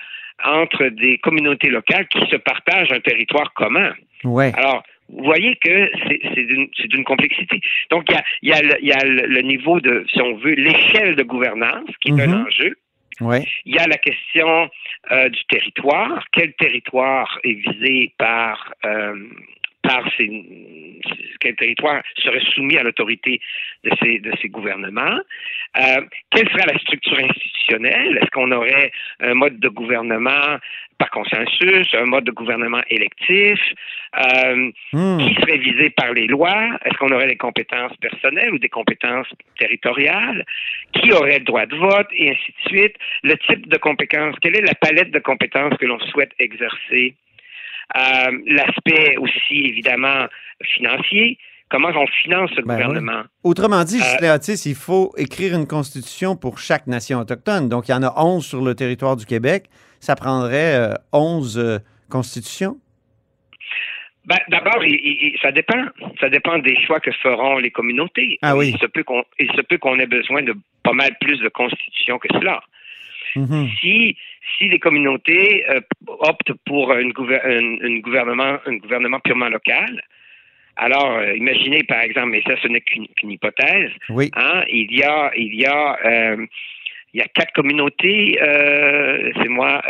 entre 0.45 0.87
des 0.87 1.19
communautés 1.19 1.69
locales 1.69 2.09
qui 2.09 2.21
se 2.31 2.37
partagent 2.37 2.93
un 2.93 3.01
territoire 3.01 3.53
commun. 3.53 3.93
Ouais. 4.25 4.53
Alors, 4.57 4.83
vous 5.09 5.25
voyez 5.25 5.57
que 5.57 5.91
c'est 6.09 6.89
d'une 6.89 7.05
complexité. 7.05 7.61
Donc, 7.91 8.05
il 8.09 8.15
y 8.15 8.17
a, 8.17 8.23
il 8.43 8.49
y 8.49 8.53
a, 8.53 8.63
le, 8.63 8.77
il 8.81 8.89
y 8.89 8.93
a 8.93 9.05
le, 9.05 9.27
le 9.27 9.43
niveau 9.43 9.81
de, 9.81 10.05
si 10.11 10.21
on 10.23 10.37
veut, 10.37 10.55
l'échelle 10.55 11.17
de 11.17 11.23
gouvernance 11.23 11.91
qui 12.01 12.11
est 12.11 12.21
un 12.23 12.45
enjeu. 12.45 12.77
Il 13.67 13.75
y 13.75 13.79
a 13.79 13.87
la 13.87 13.99
question 13.99 14.71
euh, 15.13 15.29
du 15.29 15.45
territoire. 15.47 16.25
Quel 16.33 16.53
territoire 16.55 17.39
est 17.45 17.55
visé 17.55 18.13
par 18.19 18.73
euh, 18.85 19.15
par 19.91 20.03
ces 20.17 20.29
quel 21.41 21.57
territoire 21.57 22.03
serait 22.23 22.45
soumis 22.55 22.77
à 22.77 22.83
l'autorité 22.83 23.41
de 23.85 23.91
ces 24.01 24.19
de 24.19 24.33
ces 24.41 24.49
gouvernements 24.49 25.19
Euh, 25.85 26.03
Quelle 26.33 26.49
serait 26.53 26.67
la 26.75 26.79
structure 26.85 27.19
institutionnelle? 27.29 28.19
Est-ce 28.21 28.31
qu'on 28.35 28.51
aurait 28.59 28.91
un 29.21 29.35
mode 29.43 29.59
de 29.61 29.69
gouvernement 29.81 30.47
par 30.99 31.11
consensus, 31.19 31.87
un 31.95 32.09
mode 32.15 32.25
de 32.25 32.33
gouvernement 32.41 32.83
électif? 32.97 33.59
Euh, 34.25 34.71
Hmm. 34.93 35.19
qui 35.23 35.33
serait 35.41 35.59
visé 35.69 35.87
par 36.01 36.11
les 36.19 36.27
lois? 36.27 36.63
Est-ce 36.85 36.97
qu'on 36.99 37.13
aurait 37.17 37.29
des 37.35 37.43
compétences 37.49 37.97
personnelles 38.07 38.53
ou 38.55 38.59
des 38.59 38.69
compétences 38.79 39.31
territoriales? 39.61 40.41
Qui 40.97 41.13
aurait 41.13 41.39
le 41.39 41.45
droit 41.51 41.67
de 41.73 41.77
vote? 41.77 42.09
Et 42.21 42.27
ainsi 42.33 42.51
de 42.57 42.63
suite. 42.73 42.97
Le 43.31 43.37
type 43.47 43.65
de 43.75 43.79
compétences, 43.79 44.37
quelle 44.43 44.57
est 44.57 44.67
la 44.73 44.75
palette 44.87 45.13
de 45.13 45.21
compétences 45.31 45.77
que 45.81 45.87
l'on 45.87 46.01
souhaite 46.11 46.33
exercer? 46.41 47.15
Euh, 47.97 48.39
L'aspect 48.47 49.17
aussi, 49.19 49.67
évidemment, 49.67 50.27
financier. 50.63 51.39
Comment 51.71 51.91
on 51.95 52.07
finance 52.23 52.51
ce 52.57 52.63
Ben 52.63 52.75
gouvernement? 52.75 53.23
Autrement 53.45 53.85
dit, 53.85 54.01
Euh, 54.23 54.39
il 54.65 54.75
faut 54.75 55.13
écrire 55.17 55.55
une 55.55 55.69
constitution 55.69 56.37
pour 56.37 56.59
chaque 56.59 56.89
nation 56.89 57.21
autochtone. 57.21 57.69
Donc, 57.69 57.89
il 57.89 57.93
y 57.93 57.95
en 57.95 58.03
a 58.03 58.13
11 58.17 58.45
sur 58.45 58.61
le 58.61 58.75
territoire 58.75 59.17
du 59.17 59.25
Québec. 59.25 59.67
Ça 60.01 60.17
prendrait 60.17 60.75
euh, 60.75 60.95
11 61.13 61.59
euh, 61.59 61.79
constitutions? 62.11 62.77
Ben, 64.25 64.39
D'abord, 64.49 64.83
ça 65.41 65.53
dépend. 65.53 65.85
Ça 66.21 66.29
dépend 66.29 66.59
des 66.59 66.77
choix 66.85 66.99
que 67.01 67.13
feront 67.13 67.59
les 67.59 67.71
communautés. 67.71 68.39
Ah 68.43 68.57
oui. 68.57 68.73
Il 68.75 68.79
se 68.79 68.87
peut 68.87 69.05
qu'on 69.05 69.23
il 69.39 69.51
se 69.53 69.61
peut 69.63 69.79
qu'on 69.79 69.99
ait 69.99 70.07
besoin 70.07 70.43
de 70.43 70.55
pas 70.83 70.93
mal 70.93 71.17
plus 71.21 71.39
de 71.39 71.49
constitutions 71.49 72.19
que 72.19 72.29
cela. 72.33 72.61
Mhm. 73.37 73.69
Si 73.81 74.17
si 74.61 74.69
les 74.69 74.79
communautés 74.79 75.65
euh, 75.71 75.81
optent 76.07 76.53
pour 76.67 76.93
une, 76.93 77.13
un, 77.17 77.87
une 77.87 78.01
gouvernement 78.03 78.59
un 78.67 78.77
gouvernement 78.77 79.19
purement 79.21 79.49
local, 79.49 80.03
alors 80.77 81.17
euh, 81.19 81.35
imaginez 81.37 81.83
par 81.85 82.01
exemple, 82.03 82.29
mais 82.29 82.43
ça 82.47 82.55
ce 82.63 82.69
n'est 82.69 82.83
qu'une 82.83 83.31
hypothèse, 83.31 83.91
Oui. 84.11 84.31
hein, 84.37 84.63
il 84.69 84.95
y 84.95 85.03
a 85.03 85.33
il 85.35 85.55
y 85.55 85.65
a 85.65 85.99
euh, 86.05 86.47
il 87.13 87.19
y 87.19 87.23
a 87.23 87.27
quatre 87.27 87.53
communautés, 87.55 88.39
euh, 88.41 89.33
c'est 89.43 89.49
moi, 89.49 89.83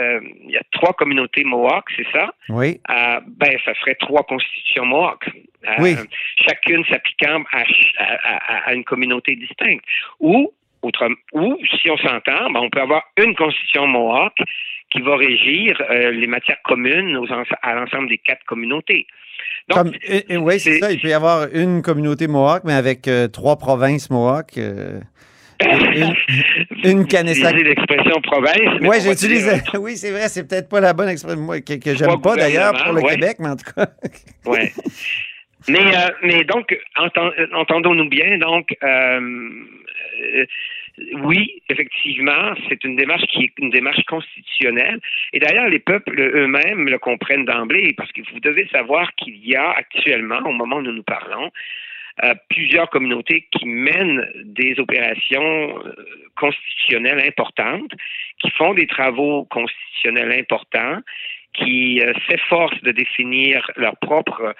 il 0.44 0.52
y 0.52 0.56
a 0.56 0.62
trois 0.72 0.94
communautés 0.94 1.44
Mohawks, 1.44 1.90
c'est 1.94 2.10
ça? 2.12 2.32
Oui. 2.48 2.80
Ben, 2.88 3.58
ça 3.66 3.74
ferait 3.74 3.96
trois 3.96 4.22
constitutions 4.22 4.86
Mohawk. 4.86 5.28
Oui. 5.80 5.96
Chacune 6.48 6.82
s'appliquant 6.86 7.42
à, 7.52 7.64
ch- 7.66 7.92
à, 7.98 8.04
à- 8.54 8.68
à 8.70 8.72
une 8.74 8.84
communauté 8.84 9.36
distincte. 9.36 9.84
Ou, 10.18 10.50
autrement, 10.82 11.16
ou 11.32 11.56
si 11.80 11.90
on 11.90 11.96
s'entend, 11.98 12.50
ben, 12.50 12.60
on 12.60 12.70
peut 12.70 12.80
avoir 12.80 13.02
une 13.16 13.34
constitution 13.34 13.86
Mohawk 13.86 14.34
qui 14.92 15.00
va 15.02 15.16
régir 15.16 15.80
euh, 15.90 16.10
les 16.10 16.26
matières 16.26 16.60
communes 16.64 17.16
aux 17.16 17.26
à 17.62 17.74
l'ensemble 17.74 18.08
des 18.08 18.18
quatre 18.18 18.44
communautés. 18.44 19.06
Donc, 19.68 19.78
Comme, 19.78 20.42
oui, 20.42 20.58
c'est 20.58 20.78
ça. 20.78 20.90
Il 20.90 21.00
peut 21.00 21.08
y 21.08 21.12
avoir 21.12 21.46
une 21.52 21.82
communauté 21.82 22.26
Mohawk, 22.26 22.62
mais 22.64 22.72
avec 22.74 23.06
euh, 23.06 23.28
trois 23.28 23.56
provinces 23.56 24.10
Mohawk. 24.10 24.58
euh, 24.58 25.00
une, 25.62 26.14
une. 26.84 27.00
Utiliser 27.02 27.62
l'expression 27.62 28.20
province. 28.22 28.80
Oui, 28.80 28.88
va 28.88 28.98
j'utilise. 28.98 29.62
Oui, 29.78 29.96
c'est 29.96 30.10
vrai, 30.10 30.28
c'est 30.28 30.48
peut-être 30.48 30.68
pas 30.68 30.80
la 30.80 30.92
bonne 30.92 31.08
expression 31.08 31.46
que, 31.46 31.74
que 31.78 31.94
j'aime 31.94 32.20
pas 32.20 32.36
d'ailleurs 32.36 32.72
pour 32.82 32.92
le 32.94 33.02
ouais. 33.02 33.14
Québec, 33.14 33.36
mais 33.38 33.48
en 33.50 33.56
tout 33.56 33.72
cas. 33.74 33.86
Ouais. 34.46 34.72
Mais, 35.68 35.78
mais 36.22 36.42
donc, 36.44 36.74
enten- 36.96 37.54
entendons-nous 37.54 38.08
bien, 38.08 38.38
donc, 38.38 38.74
euh, 40.20 40.46
oui, 41.14 41.62
effectivement, 41.68 42.54
c'est 42.68 42.82
une 42.84 42.96
démarche 42.96 43.24
qui 43.26 43.44
est 43.44 43.58
une 43.58 43.70
démarche 43.70 44.02
constitutionnelle. 44.04 45.00
Et 45.32 45.38
d'ailleurs, 45.38 45.68
les 45.68 45.78
peuples 45.78 46.18
eux-mêmes 46.20 46.88
le 46.88 46.98
comprennent 46.98 47.44
d'emblée, 47.44 47.94
parce 47.96 48.12
que 48.12 48.20
vous 48.32 48.40
devez 48.40 48.66
savoir 48.68 49.14
qu'il 49.14 49.36
y 49.36 49.56
a 49.56 49.70
actuellement, 49.70 50.40
au 50.44 50.52
moment 50.52 50.76
où 50.76 50.82
nous 50.82 50.92
nous 50.92 51.02
parlons, 51.02 51.50
euh, 52.24 52.34
plusieurs 52.50 52.90
communautés 52.90 53.46
qui 53.52 53.66
mènent 53.66 54.26
des 54.44 54.78
opérations 54.78 55.78
euh, 55.78 55.94
constitutionnelles 56.36 57.20
importantes, 57.26 57.92
qui 58.38 58.50
font 58.50 58.74
des 58.74 58.86
travaux 58.86 59.44
constitutionnels 59.44 60.32
importants, 60.32 61.00
qui 61.54 62.00
s'efforcent 62.28 62.80
de 62.82 62.92
définir 62.92 63.68
leur 63.76 63.96
propre 63.96 64.54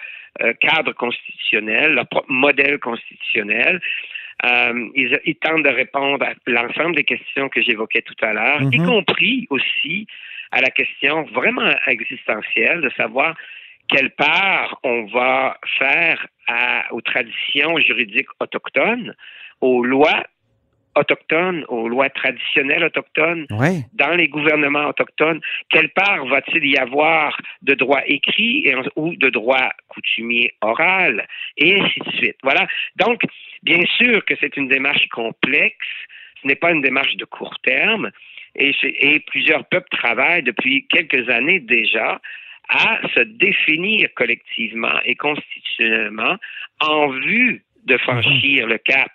cadre 0.61 0.92
constitutionnel, 0.92 1.94
leur 1.94 2.09
propre 2.09 2.31
modèle 2.31 2.79
constitutionnel. 2.79 3.81
Euh, 4.44 4.88
ils, 4.94 5.20
ils 5.26 5.37
tentent 5.37 5.64
de 5.64 5.68
répondre 5.70 6.24
à 6.24 6.33
l'ensemble 6.46 6.96
des 6.96 7.05
questions 7.05 7.48
que 7.48 7.61
j'évoquais 7.61 8.03
tout 8.03 8.14
à 8.22 8.33
l'heure, 8.33 8.62
y 8.72 8.79
Mhm. 8.79 8.87
compris 8.87 9.46
aussi 9.50 10.07
à 10.50 10.61
la 10.61 10.70
question 10.70 11.24
vraiment 11.24 11.70
existentielle 11.87 12.81
de 12.81 12.90
savoir 12.96 13.37
quelle 13.88 14.11
part 14.11 14.79
on 14.83 15.05
va 15.07 15.59
faire 15.79 16.26
à- 16.48 16.85
aux 16.92 17.00
traditions 17.00 17.79
juridiques 17.79 18.29
autochtones, 18.40 19.14
aux 19.61 19.85
lois 19.85 20.24
autochtones, 21.00 21.64
aux 21.68 21.88
lois 21.88 22.10
traditionnelles 22.10 22.84
autochtones, 22.84 23.46
dans 23.92 24.14
les 24.16 24.28
gouvernements 24.28 24.88
autochtones, 24.88 25.40
quelle 25.70 25.90
part 25.90 26.24
va-t-il 26.26 26.64
y 26.66 26.76
avoir 26.76 27.36
de 27.62 27.74
droit 27.74 28.02
écrit 28.06 28.66
et 28.66 28.74
ou 28.96 29.16
de 29.16 29.30
droit 29.30 29.70
coutumier 29.88 30.52
oral, 30.60 31.26
et 31.56 31.80
ainsi 31.80 32.00
de 32.00 32.12
suite. 32.16 32.36
Voilà. 32.42 32.66
Donc, 32.96 33.22
bien 33.62 33.82
sûr 33.98 34.24
que 34.24 34.34
c'est 34.40 34.56
une 34.56 34.68
démarche 34.68 35.08
complexe, 35.08 35.88
ce 36.42 36.48
n'est 36.48 36.54
pas 36.54 36.72
une 36.72 36.82
démarche 36.82 37.16
de 37.16 37.24
court 37.24 37.58
terme, 37.62 38.10
et, 38.54 38.72
et 38.82 39.20
plusieurs 39.20 39.64
peuples 39.66 39.96
travaillent 39.96 40.42
depuis 40.42 40.86
quelques 40.88 41.28
années 41.28 41.60
déjà 41.60 42.20
à 42.68 43.00
se 43.14 43.20
définir 43.20 44.08
collectivement 44.14 45.00
et 45.04 45.16
constitutionnellement 45.16 46.36
en 46.80 47.08
vue 47.08 47.62
de 47.84 47.96
franchir 47.98 48.66
le 48.66 48.78
cap 48.78 49.12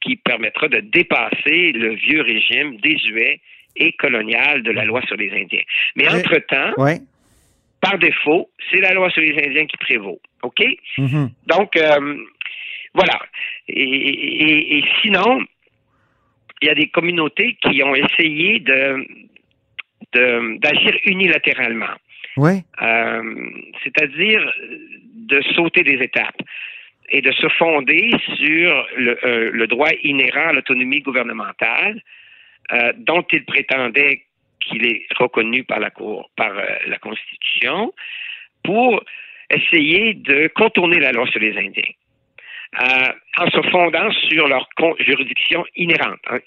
qui 0.00 0.16
permettra 0.16 0.68
de 0.68 0.80
dépasser 0.80 1.72
le 1.72 1.94
vieux 1.94 2.22
régime 2.22 2.76
désuet 2.78 3.40
et 3.76 3.92
colonial 3.92 4.62
de 4.62 4.70
la 4.70 4.84
loi 4.84 5.02
sur 5.06 5.16
les 5.16 5.30
Indiens. 5.30 5.62
Mais 5.96 6.04
entre-temps, 6.08 6.72
par 7.80 7.98
défaut, 7.98 8.48
c'est 8.70 8.80
la 8.80 8.92
loi 8.94 9.10
sur 9.10 9.20
les 9.22 9.36
Indiens 9.46 9.66
qui 9.66 9.76
prévaut. 9.76 10.20
OK? 10.42 10.62
Mhm. 10.98 11.30
Donc, 11.46 11.76
euh, 11.76 12.16
voilà. 12.94 13.18
Et, 13.68 13.82
et- 13.82 14.78
et 14.78 14.84
sinon, 15.02 15.40
il 16.62 16.68
y 16.68 16.70
a 16.70 16.74
des 16.74 16.88
communautés 16.88 17.56
qui 17.60 17.82
ont 17.82 17.94
essayé 17.94 18.60
de 18.60 19.06
d'agir 20.60 20.96
unilatéralement. 21.04 21.94
Oui. 22.38 22.62
Euh, 22.80 23.50
c'est-à-dire 23.84 24.40
de 25.14 25.42
sauter 25.54 25.82
des 25.82 25.98
étapes 26.02 26.40
et 27.10 27.22
de 27.22 27.32
se 27.32 27.48
fonder 27.50 28.10
sur 28.36 28.86
le, 28.96 29.18
euh, 29.24 29.50
le 29.52 29.66
droit 29.66 29.90
inhérent 30.02 30.48
à 30.48 30.52
l'autonomie 30.52 31.00
gouvernementale 31.00 32.00
euh, 32.72 32.92
dont 32.98 33.24
il 33.32 33.44
prétendait 33.44 34.22
qu'il 34.60 34.84
est 34.86 35.06
reconnu 35.16 35.62
par 35.64 35.78
la 35.80 35.90
Cour, 35.90 36.30
par 36.36 36.50
euh, 36.56 36.64
la 36.86 36.98
Constitution, 36.98 37.92
pour 38.64 39.02
essayer 39.50 40.14
de 40.14 40.48
contourner 40.54 40.98
la 40.98 41.12
loi 41.12 41.26
sur 41.28 41.40
les 41.40 41.56
Indiens. 41.56 41.92
Euh, 42.80 43.12
en 43.38 43.48
se 43.48 43.62
fondant 43.70 44.10
sur 44.28 44.48
leur 44.48 44.68
juridiction 44.98 45.64
inhérente. 45.76 46.18
Hein, 46.28 46.38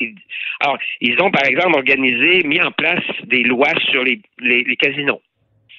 Alors, 0.60 0.78
ils 1.00 1.20
ont, 1.22 1.32
par 1.32 1.46
exemple, 1.46 1.78
organisé, 1.78 2.44
mis 2.44 2.62
en 2.62 2.72
place 2.72 3.04
des 3.24 3.44
lois 3.44 3.74
sur 3.90 4.04
les, 4.04 4.20
les- 4.40 4.64
les 4.64 4.76
casinos. 4.76 5.22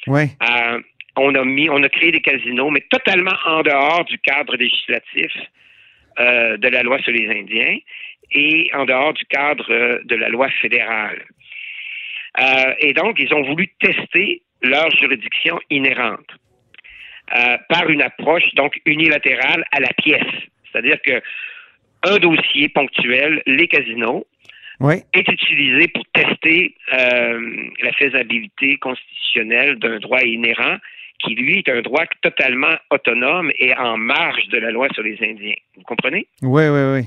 Oui. 0.06 0.22
Euh, 0.42 0.80
on 1.16 1.34
a 1.34 1.44
mis, 1.44 1.68
on 1.68 1.82
a 1.82 1.88
créé 1.88 2.12
des 2.12 2.20
casinos, 2.20 2.70
mais 2.70 2.84
totalement 2.88 3.36
en 3.46 3.62
dehors 3.62 4.04
du 4.04 4.18
cadre 4.18 4.56
législatif 4.56 5.32
euh, 6.18 6.56
de 6.56 6.68
la 6.68 6.82
loi 6.82 6.98
sur 7.00 7.12
les 7.12 7.28
Indiens 7.28 7.78
et 8.32 8.70
en 8.74 8.84
dehors 8.84 9.12
du 9.12 9.24
cadre 9.26 9.66
euh, 9.70 10.00
de 10.04 10.16
la 10.16 10.28
loi 10.28 10.48
fédérale. 10.60 11.24
Euh, 12.40 12.74
et 12.78 12.92
donc, 12.92 13.16
ils 13.18 13.32
ont 13.34 13.42
voulu 13.42 13.68
tester 13.80 14.42
leur 14.62 14.90
juridiction 14.96 15.58
inhérente 15.70 16.28
par 17.68 17.88
une 17.88 18.02
approche 18.02 18.52
donc 18.54 18.80
unilatérale 18.84 19.64
à 19.70 19.78
la 19.78 19.92
pièce, 20.02 20.26
c'est-à-dire 20.64 21.00
que 21.00 21.22
un 22.02 22.18
dossier 22.18 22.68
ponctuel, 22.68 23.42
les 23.46 23.68
casinos, 23.68 24.26
Oui. 24.80 24.94
est 25.12 25.28
utilisé 25.28 25.88
pour 25.88 26.04
tester 26.12 26.74
euh, 26.92 27.68
la 27.82 27.92
faisabilité 27.92 28.76
constitutionnelle 28.78 29.78
d'un 29.78 29.98
droit 29.98 30.22
inhérent 30.22 30.76
qui, 31.22 31.34
lui, 31.34 31.58
est 31.58 31.68
un 31.68 31.82
droit 31.82 32.04
totalement 32.22 32.74
autonome 32.90 33.50
et 33.58 33.74
en 33.76 33.96
marge 33.96 34.48
de 34.48 34.58
la 34.58 34.70
loi 34.70 34.88
sur 34.94 35.02
les 35.02 35.18
Indiens. 35.22 35.54
Vous 35.76 35.82
comprenez? 35.82 36.26
Oui, 36.42 36.68
oui, 36.68 36.82
oui. 36.94 37.06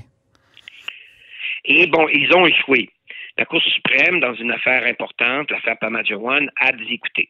Et 1.65 1.88
bon, 1.88 2.08
ils 2.10 2.34
ont 2.36 2.45
échoué. 2.45 2.89
La 3.38 3.45
Cour 3.45 3.62
suprême, 3.62 4.19
dans 4.19 4.34
une 4.36 4.52
affaire 4.52 4.86
importante, 4.86 5.49
l'affaire 5.49 5.78
Pamajuan, 5.80 6.49
a 6.58 6.71
dit, 6.71 6.93
écoutez, 6.93 7.30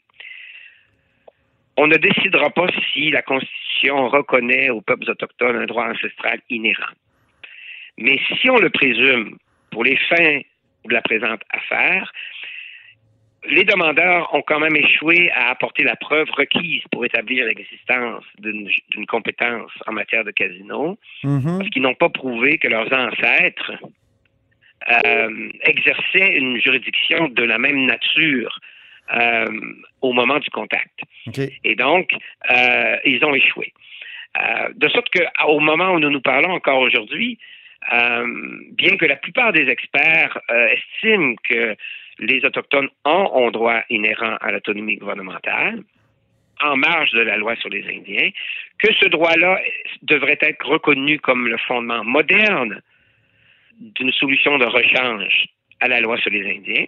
on 1.77 1.87
ne 1.87 1.97
décidera 1.97 2.49
pas 2.49 2.67
si 2.93 3.09
la 3.09 3.21
Constitution 3.21 4.09
reconnaît 4.09 4.69
aux 4.69 4.81
peuples 4.81 5.09
autochtones 5.09 5.55
un 5.55 5.65
droit 5.65 5.87
ancestral 5.87 6.41
inhérent. 6.49 6.93
Mais 7.97 8.19
si 8.41 8.49
on 8.49 8.57
le 8.57 8.69
présume 8.69 9.37
pour 9.71 9.83
les 9.83 9.97
fins 9.97 10.41
de 10.85 10.93
la 10.93 11.01
présente 11.01 11.41
affaire, 11.49 12.11
les 13.45 13.63
demandeurs 13.65 14.33
ont 14.33 14.41
quand 14.41 14.59
même 14.59 14.75
échoué 14.75 15.29
à 15.31 15.49
apporter 15.49 15.83
la 15.83 15.95
preuve 15.95 16.29
requise 16.31 16.83
pour 16.91 17.05
établir 17.05 17.45
l'existence 17.45 18.23
d'une 18.39 19.05
compétence 19.07 19.71
en 19.85 19.91
matière 19.91 20.23
de 20.23 20.31
casino, 20.31 20.97
Mhm. 21.23 21.57
parce 21.59 21.69
qu'ils 21.69 21.81
n'ont 21.81 21.95
pas 21.95 22.09
prouvé 22.09 22.57
que 22.57 22.67
leurs 22.67 22.91
ancêtres 22.93 23.73
euh, 24.91 25.49
exerçaient 25.61 26.35
une 26.35 26.59
juridiction 26.61 27.29
de 27.29 27.43
la 27.43 27.57
même 27.57 27.85
nature 27.85 28.59
euh, 29.15 29.45
au 30.01 30.11
moment 30.13 30.39
du 30.39 30.49
contact. 30.49 30.99
Et 31.63 31.75
donc, 31.75 32.11
euh, 32.51 32.97
ils 33.05 33.23
ont 33.23 33.33
échoué. 33.33 33.73
De 34.75 34.87
sorte 34.89 35.07
qu'au 35.09 35.59
moment 35.59 35.91
où 35.91 35.99
nous 35.99 36.09
nous 36.09 36.21
parlons 36.21 36.51
encore 36.51 36.79
aujourd'hui, 36.79 37.37
bien 38.71 38.97
que 38.97 39.05
la 39.05 39.15
plupart 39.17 39.53
des 39.53 39.69
experts 39.69 40.37
estiment 40.71 41.35
que 41.47 41.75
les 42.19 42.43
Autochtones 42.45 42.89
ont 43.05 43.47
un 43.47 43.51
droit 43.51 43.81
inhérent 43.89 44.37
à 44.41 44.51
l'autonomie 44.51 44.97
gouvernementale, 44.97 45.83
en 46.61 46.77
marge 46.77 47.11
de 47.11 47.21
la 47.21 47.37
loi 47.37 47.55
sur 47.57 47.69
les 47.69 47.83
Indiens, 47.83 48.29
que 48.77 48.93
ce 48.93 49.07
droit-là 49.07 49.59
devrait 50.03 50.37
être 50.41 50.65
reconnu 50.65 51.19
comme 51.19 51.47
le 51.47 51.57
fondement 51.57 52.03
moderne 52.03 52.81
d'une 53.79 54.11
solution 54.11 54.57
de 54.57 54.65
rechange 54.65 55.47
à 55.79 55.87
la 55.87 55.99
loi 55.99 56.17
sur 56.17 56.31
les 56.31 56.55
Indiens. 56.55 56.85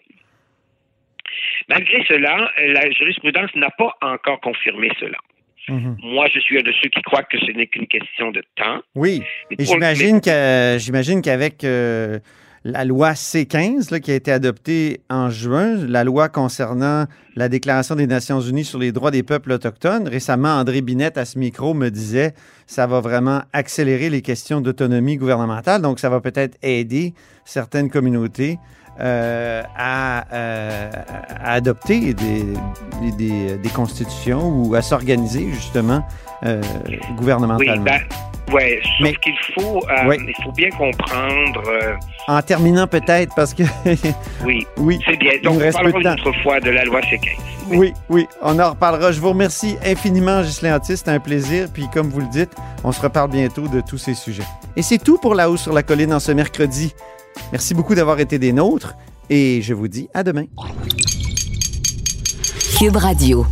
Malgré 1.68 2.06
cela, 2.06 2.52
la 2.68 2.90
jurisprudence 2.92 3.54
n'a 3.56 3.72
pas 3.72 3.96
encore 4.02 4.40
confirmé 4.40 4.90
cela. 5.00 5.18
Mhm. 5.68 5.98
Moi, 6.04 6.28
je 6.32 6.40
suis 6.40 6.60
un 6.60 6.62
de 6.62 6.72
ceux 6.82 6.90
qui 6.90 7.02
croient 7.02 7.24
que 7.24 7.40
ce 7.40 7.52
n'est 7.52 7.66
qu'une 7.66 7.88
question 7.88 8.32
de 8.32 8.44
temps. 8.56 8.82
Oui. 8.94 9.24
Mais 9.50 9.58
Et 9.60 9.66
j'imagine 9.66 11.22
qu'avec 11.22 11.64
euh, 11.64 12.20
la 12.66 12.84
loi 12.84 13.12
C15 13.12 13.92
là, 13.92 14.00
qui 14.00 14.12
a 14.12 14.16
été 14.16 14.32
adoptée 14.32 15.02
en 15.12 15.30
juin, 15.30 15.76
la 15.76 16.04
loi 16.04 16.30
concernant 16.30 17.06
la 17.36 17.48
Déclaration 17.48 17.96
des 17.96 18.08
Nations 18.08 18.42
Unies 18.42 18.66
sur 18.66 18.80
les 18.80 18.92
droits 18.92 19.12
des 19.12 19.22
peuples 19.22 19.52
autochtones, 19.52 20.08
récemment 20.08 20.50
André 20.50 20.82
Binette 20.82 21.20
à 21.20 21.26
ce 21.26 21.38
micro 21.38 21.76
me 21.76 21.90
disait 21.90 22.34
ça 22.66 22.88
va 22.88 23.02
vraiment 23.02 23.44
accélérer 23.54 24.10
les 24.10 24.24
questions 24.24 24.62
d'autonomie 24.62 25.18
gouvernementale, 25.18 25.84
donc 25.84 26.00
ça 26.00 26.10
va 26.10 26.22
peut-être 26.22 26.58
aider 26.64 27.14
certaines 27.46 27.92
communautés 27.92 28.58
euh, 29.00 29.62
à, 29.78 30.26
euh, 30.34 30.90
à 31.30 31.52
adopter 31.54 32.16
des 32.16 33.70
constitutions 33.76 34.64
ou 34.64 34.74
à 34.74 34.82
s'organiser 34.82 35.52
justement 35.52 36.04
euh, 36.44 36.62
Oui, 36.88 37.00
gouvernementalement. 37.16 37.84
ben, 37.84 38.02
ouais, 38.54 38.80
sauf 38.84 38.92
Mais- 39.02 39.16
qu'il 39.16 39.34
faut, 39.56 39.78
euh, 39.90 40.08
Oui. 40.08 40.18
il 40.28 40.44
faut 40.44 40.52
bien 40.52 40.70
comprendre, 40.70 41.62
euh, 41.68 41.94
En 42.28 42.42
terminant 42.42 42.88
peut-être, 42.88 43.34
parce 43.36 43.54
que 43.54 43.64
oui, 44.46 44.66
oui, 44.78 45.00
c'est 45.08 45.18
bien. 45.18 45.34
Donc, 45.44 45.56
on 45.64 45.72
parlera 45.72 45.92
de 45.92 46.00
une 46.02 46.08
autre 46.08 46.32
fois 46.44 46.60
de 46.60 46.70
la 46.72 46.84
loi 46.86 47.00
C15. 47.02 47.30
oui, 47.70 47.94
oui, 48.10 48.28
on 48.42 48.60
en 48.60 48.72
reparlera. 48.72 49.12
Je 49.12 49.20
vous 49.20 49.30
remercie 49.30 49.78
infiniment, 49.86 50.42
Ghislain 50.42 50.76
Antis. 50.78 50.98
C'était 50.98 51.12
un 51.12 51.20
plaisir. 51.20 51.68
Puis, 51.74 51.88
comme 51.94 52.10
vous 52.10 52.22
le 52.22 52.30
dites, 52.32 52.52
on 52.84 52.92
se 52.92 53.00
reparle 53.02 53.30
bientôt 53.32 53.68
de 53.68 53.82
tous 53.82 53.98
ces 53.98 54.14
sujets. 54.16 54.44
Et 54.76 54.82
c'est 54.82 54.98
tout 54.98 55.18
pour 55.20 55.36
La 55.36 55.50
Haut 55.50 55.58
sur 55.58 55.72
la 55.74 55.84
Colline 55.84 56.14
en 56.14 56.20
ce 56.20 56.32
mercredi. 56.32 56.94
Merci 57.52 57.74
beaucoup 57.74 57.96
d'avoir 57.96 58.20
été 58.20 58.40
des 58.40 58.54
nôtres 58.54 58.96
et 59.30 59.62
je 59.62 59.74
vous 59.74 59.88
dis 59.88 60.10
à 60.14 60.24
demain. 60.24 60.46
Cube 62.78 62.96
Radio. 62.98 63.46